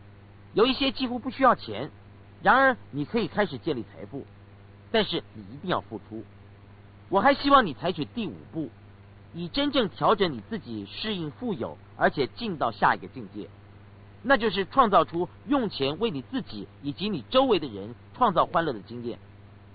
[0.53, 1.89] 有一些几乎不需要钱，
[2.41, 4.25] 然而你可以开始建立财富，
[4.91, 6.21] 但是你一定要付出。
[7.07, 8.69] 我还希望你采取第五步，
[9.33, 13.47] 以真正调整你自己适应富有，而且进到下一个境界，
[14.23, 19.19] 那就是创造出用钱为你自己以及你周围的人创造欢乐的经验，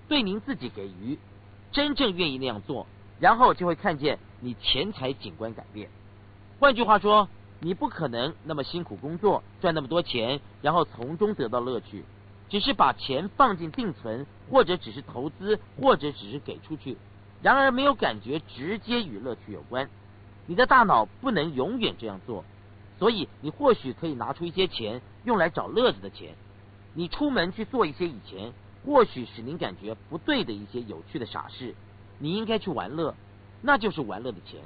[0.07, 1.17] 对您自己给予，
[1.71, 2.85] 真正愿意那样做，
[3.19, 5.89] 然后就会看见你钱财景观改变。
[6.59, 7.29] 换句话说。
[7.61, 12.05] 你不可能那么辛苦工作赚那么多钱，然后从中得到乐趣，
[12.47, 16.95] 只是把钱放进定存，或者只是投资，或者只是给出去，
[17.41, 19.89] 然而没有感觉直接与乐趣有关。
[20.45, 22.45] 你的大脑不能永远这样做，
[22.99, 26.35] 所以你或许可以拿出一些钱用来找乐子的钱。
[26.93, 28.51] 你出门去做一些以前
[28.85, 31.73] 或许使您感觉不对的一些有趣的傻事，
[32.17, 33.15] 你应该去玩乐，
[33.61, 34.59] 那就是玩乐的钱。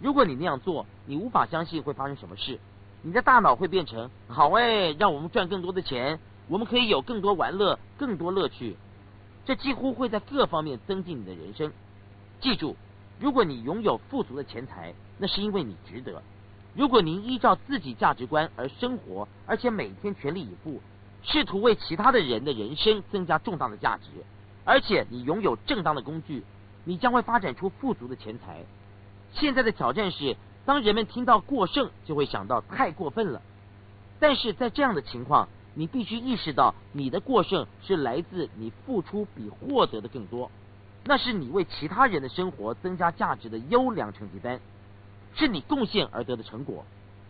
[0.00, 2.58] 如果你那样做，你无法相信会发生什么事。
[3.02, 6.18] 你的大脑会变成好哎，让我们赚更多的钱，
[6.48, 8.76] 我们可以有更多玩乐、更多乐趣。
[9.44, 11.72] 这几乎会在各方面增进你的人生。
[12.40, 12.76] 记住，
[13.18, 16.22] 如果你拥有富足的钱财，那是因为你值得。
[16.74, 20.80] 如果您依照自己价值观而生活，而且每天全力以赴，
[21.22, 24.04] 试图为其他的人的人生增加重大的价值，
[24.64, 26.44] 而且你拥有正当的工具，
[26.84, 28.64] 你将会发展出富足的钱财。
[29.34, 33.42] 现在的挑战是，当人们听到过剩，就会想到太过分了。
[34.18, 40.50] 但是在这样的情况，你必须意识到，你的过剩是来自你付出比获得的更多，
[41.04, 44.60] 那是你为其他人的生活增加价值的优良成绩单，
[45.34, 46.84] 是你贡献而得的成果。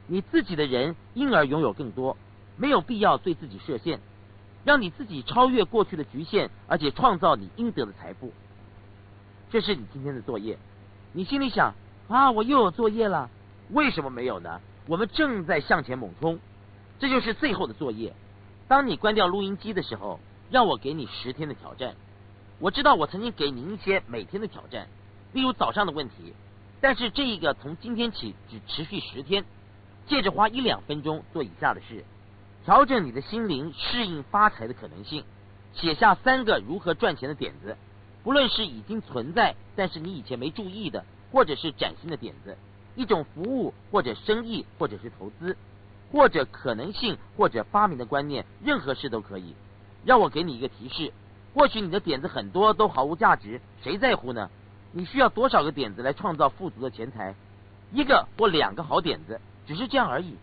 [0.06, 2.16] 你自己的人因而拥有更多，
[2.56, 4.00] 没有必要对自己设限，
[4.64, 8.32] 让你自己超越过去的局限，而且创造你应得的财富。
[9.50, 10.58] 这是你今天的作业。
[11.12, 11.74] 你心里想。
[12.08, 12.30] 啊！
[12.30, 13.30] 我又有作业了，
[13.70, 14.60] 为什么没有呢？
[14.86, 16.38] 我们正在向前猛冲，
[16.98, 18.12] 这就是最后的作业。
[18.68, 21.94] 当你关掉录音机的时候，让我给你十天的挑战。
[22.58, 24.88] 我知道我曾经给您一些每天的挑战，
[25.32, 26.34] 例如早上的问题，
[26.82, 29.46] 但是这一个从今天起只持续十天，
[30.06, 32.04] 借着花一两分钟做以下的事：
[32.66, 35.24] 调整你的心灵，适应发财的可能性，
[35.72, 37.78] 写下三个如何赚钱的点子，
[38.22, 41.02] 不论是已经存在但是你以前没注意的。
[41.32, 42.58] 或者是崭新的点子，
[42.94, 45.56] 一种服务或者生意，或者是投资，
[46.10, 49.54] 或者可能性，或者发明的观念，任何事都可以。
[50.04, 51.10] 让我给你一个提示：
[51.54, 54.50] 或许你的点子很多都毫无价值，谁在乎呢？
[54.92, 57.34] 你需要多少个点子来创造富足的钱财？
[57.92, 60.36] 一个或两个好点子，只是这样而已。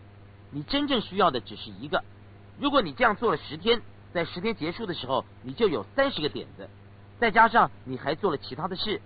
[0.50, 2.02] 你真正需要的只是一个。
[2.58, 3.80] 如果你这样做了十天，
[4.12, 6.68] 在十天结束的时候，你就有三十个点子，
[7.20, 9.00] 再加上你还做了其他的事。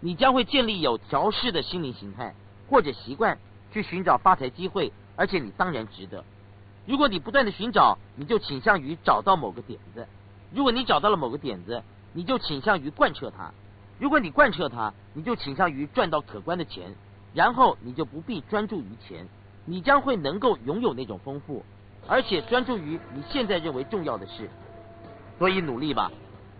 [0.00, 2.34] 你将会建立有调试的心灵形态
[2.68, 3.38] 或者习惯，
[3.72, 6.24] 去寻找发财机会，而且你当然值得。
[6.86, 10.04] 如果你不断的寻找，你就倾向于找到某个点子；
[10.54, 11.82] 如果你找到了某个点子，
[12.12, 13.52] 你就倾向于贯彻它；
[14.00, 16.94] 如果你贯彻它，你就倾向于赚到可观的钱，
[17.34, 19.28] 然后你就不必专注于钱，
[19.66, 21.62] 你将会能够拥有那种丰富，
[22.08, 24.48] 而且专注于你现在认为重要的事。
[25.38, 26.10] 所以努力吧，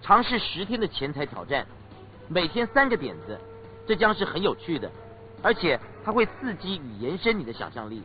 [0.02, 1.66] 尝试十天的钱财挑战。
[2.28, 3.40] 每天三个点子，
[3.86, 4.90] 这将是很有趣的，
[5.42, 8.02] 而且它会刺激与延伸你的想象力。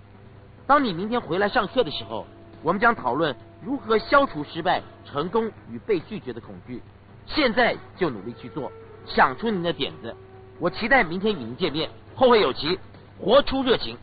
[0.65, 2.25] 当你明天回来上课的时候，
[2.63, 6.81] 我们将讨论如何消除失败、成功与被拒绝的恐惧。
[7.27, 8.71] 现在就努力去做，
[9.07, 10.15] 想出您的点子。
[10.59, 12.79] 我期待明天与您见面，后会有期，
[13.19, 13.97] 活出热情。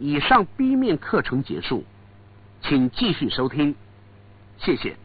[0.00, 1.84] 以上 B 面课程结束，
[2.62, 3.74] 请继续收听，
[4.58, 4.96] 谢谢。